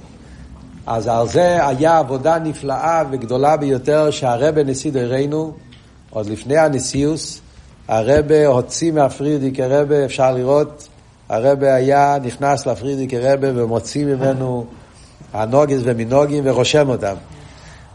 [0.87, 5.53] אז על זה היה עבודה נפלאה וגדולה ביותר שהרבה נשיא דורנו,
[6.09, 7.41] עוד לפני הנשיאוס,
[7.87, 10.87] הרבה הוציא מהפרידיק הרבה, אפשר לראות,
[11.29, 14.65] הרבה היה נכנס לפרידיק הרבה ומוציא ממנו
[15.33, 17.15] הנוגס ומנהוגים ורושם אותם.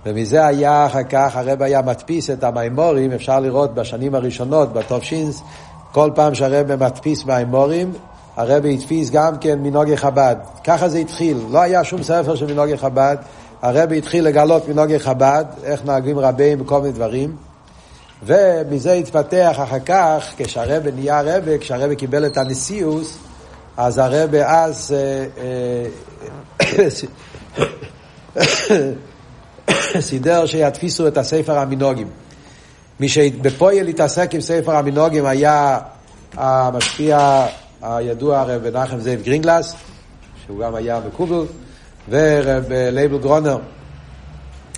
[0.07, 5.43] ומזה היה אחר כך, הרבה היה מדפיס את המימורים, אפשר לראות בשנים הראשונות, בתופשינס,
[5.93, 7.93] כל פעם שהרבה מדפיס מימורים,
[8.37, 10.37] הרבי התפיס גם כן מנהוגי חב"ד.
[10.65, 13.17] ככה זה התחיל, לא היה שום ספר של מנהוגי חב"ד.
[13.63, 17.37] הרבי התחיל לגלות מנהוגי חב"ד, איך נהגים רבים בכל מיני דברים.
[18.23, 23.19] ומזה התפתח אחר כך, כשהרבי נהיה רבי, כשהרבי קיבל את הנשיאוס,
[23.77, 25.27] אז הרבי אז אה,
[26.61, 26.89] אה,
[30.01, 32.09] סידר שיתפיסו את הספר המנהוגים.
[33.01, 35.79] מי שבפועל התעסק עם ספר המנהוגים היה
[36.37, 37.47] המשפיע
[37.83, 39.75] הידוע רב מנחם זאב גרינגלס,
[40.45, 41.47] שהוא גם היה מקובל,
[42.09, 43.59] ורב לייבל גרונר,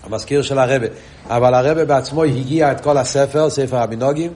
[0.06, 0.86] המזכיר של הרבי.
[1.26, 4.32] אבל הרבי בעצמו הגיה את כל הספר, ספר המנהגים,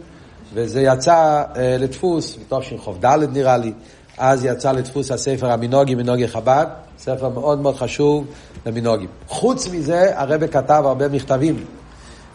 [0.55, 2.65] וזה יצא אה, לדפוס, מתוך
[3.05, 3.73] ד' נראה לי,
[4.19, 6.67] אז יצא לדפוס הספר המנהגים, מנהגי חב"ד,
[6.99, 8.25] ספר מאוד מאוד חשוב
[8.67, 9.09] למנהגים.
[9.29, 11.65] חוץ מזה, הרבי כתב הרבה מכתבים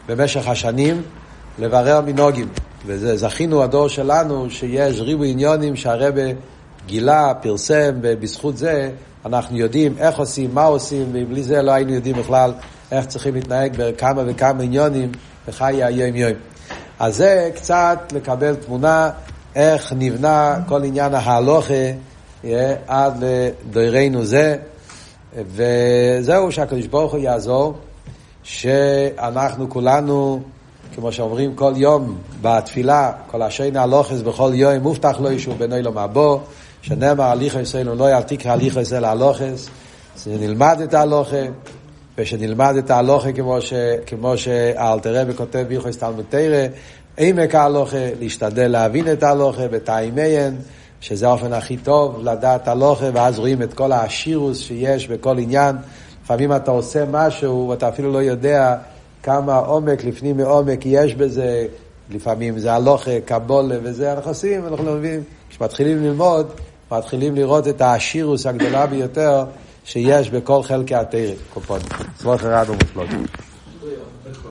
[0.07, 1.01] במשך השנים
[1.59, 2.47] לברר מנהוגים.
[2.86, 6.21] וזכינו הדור שלנו שיש ריבוי עניונים שהרבה
[6.86, 8.89] גילה, פרסם, ובזכות זה
[9.25, 12.51] אנחנו יודעים איך עושים, מה עושים, ובלי זה לא היינו יודעים בכלל
[12.91, 15.11] איך צריכים להתנהג בכמה וכמה עניונים
[15.47, 16.31] בחיי היום יום.
[16.99, 19.09] אז זה קצת לקבל תמונה
[19.55, 21.73] איך נבנה כל עניין ההלוכה
[22.88, 24.57] עד לדוירנו זה,
[25.36, 27.73] וזהו שהקדוש ברוך הוא יעזור,
[28.43, 30.41] שאנחנו כולנו
[30.95, 35.91] כמו שאומרים כל יום בתפילה, כל השינה הלוכס בכל יום, מובטח לו ישוב בני לו
[35.91, 36.39] מבוא,
[36.81, 39.69] שנאמר הליכו ישראל לא יעתיק הליכו ישראל הלוכס,
[40.23, 41.41] שנלמד את ההלוכה,
[42.18, 43.74] ושנלמד את ההלוכה כמו, ש,
[44.05, 46.66] כמו שאלתר וכותב ביחוס תלמוד תרא,
[47.18, 50.55] עמק ההלוכה, להשתדל להבין את ההלוכה בתאימיין,
[51.01, 55.76] שזה האופן הכי טוב לדעת הלוכה, ואז רואים את כל העשירוס שיש בכל עניין.
[56.24, 58.76] לפעמים אתה עושה משהו ואתה אפילו לא יודע
[59.24, 61.66] כמה עומק לפנים מעומק יש בזה,
[62.09, 65.24] לפעמים זה הלוכה, קבולה וזה, אנחנו עושים, אנחנו לא מבינים.
[65.49, 66.47] כשמתחילים ללמוד,
[66.91, 69.43] מתחילים לראות את העשירוס הגדולה ביותר
[69.86, 71.88] שיש בכל חלקי התרם, קופונים.
[72.17, 73.09] סבוך אחד ומופלוג.